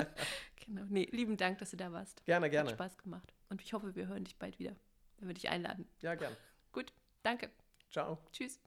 genau. 0.66 0.82
Nee, 0.88 1.08
lieben 1.10 1.36
Dank, 1.36 1.58
dass 1.58 1.70
du 1.70 1.76
da 1.76 1.92
warst. 1.92 2.24
Gerne, 2.24 2.50
gerne. 2.50 2.70
Hat 2.70 2.76
Spaß 2.76 2.98
gemacht. 2.98 3.32
Und 3.48 3.62
ich 3.62 3.72
hoffe, 3.72 3.94
wir 3.94 4.08
hören 4.08 4.24
dich 4.24 4.36
bald 4.36 4.58
wieder, 4.58 4.74
wenn 5.18 5.28
wir 5.28 5.34
dich 5.34 5.48
einladen. 5.48 5.88
Ja, 6.00 6.14
gerne. 6.14 6.36
Gut, 6.72 6.92
danke. 7.22 7.50
Ciao. 7.90 8.18
Tschüss. 8.32 8.60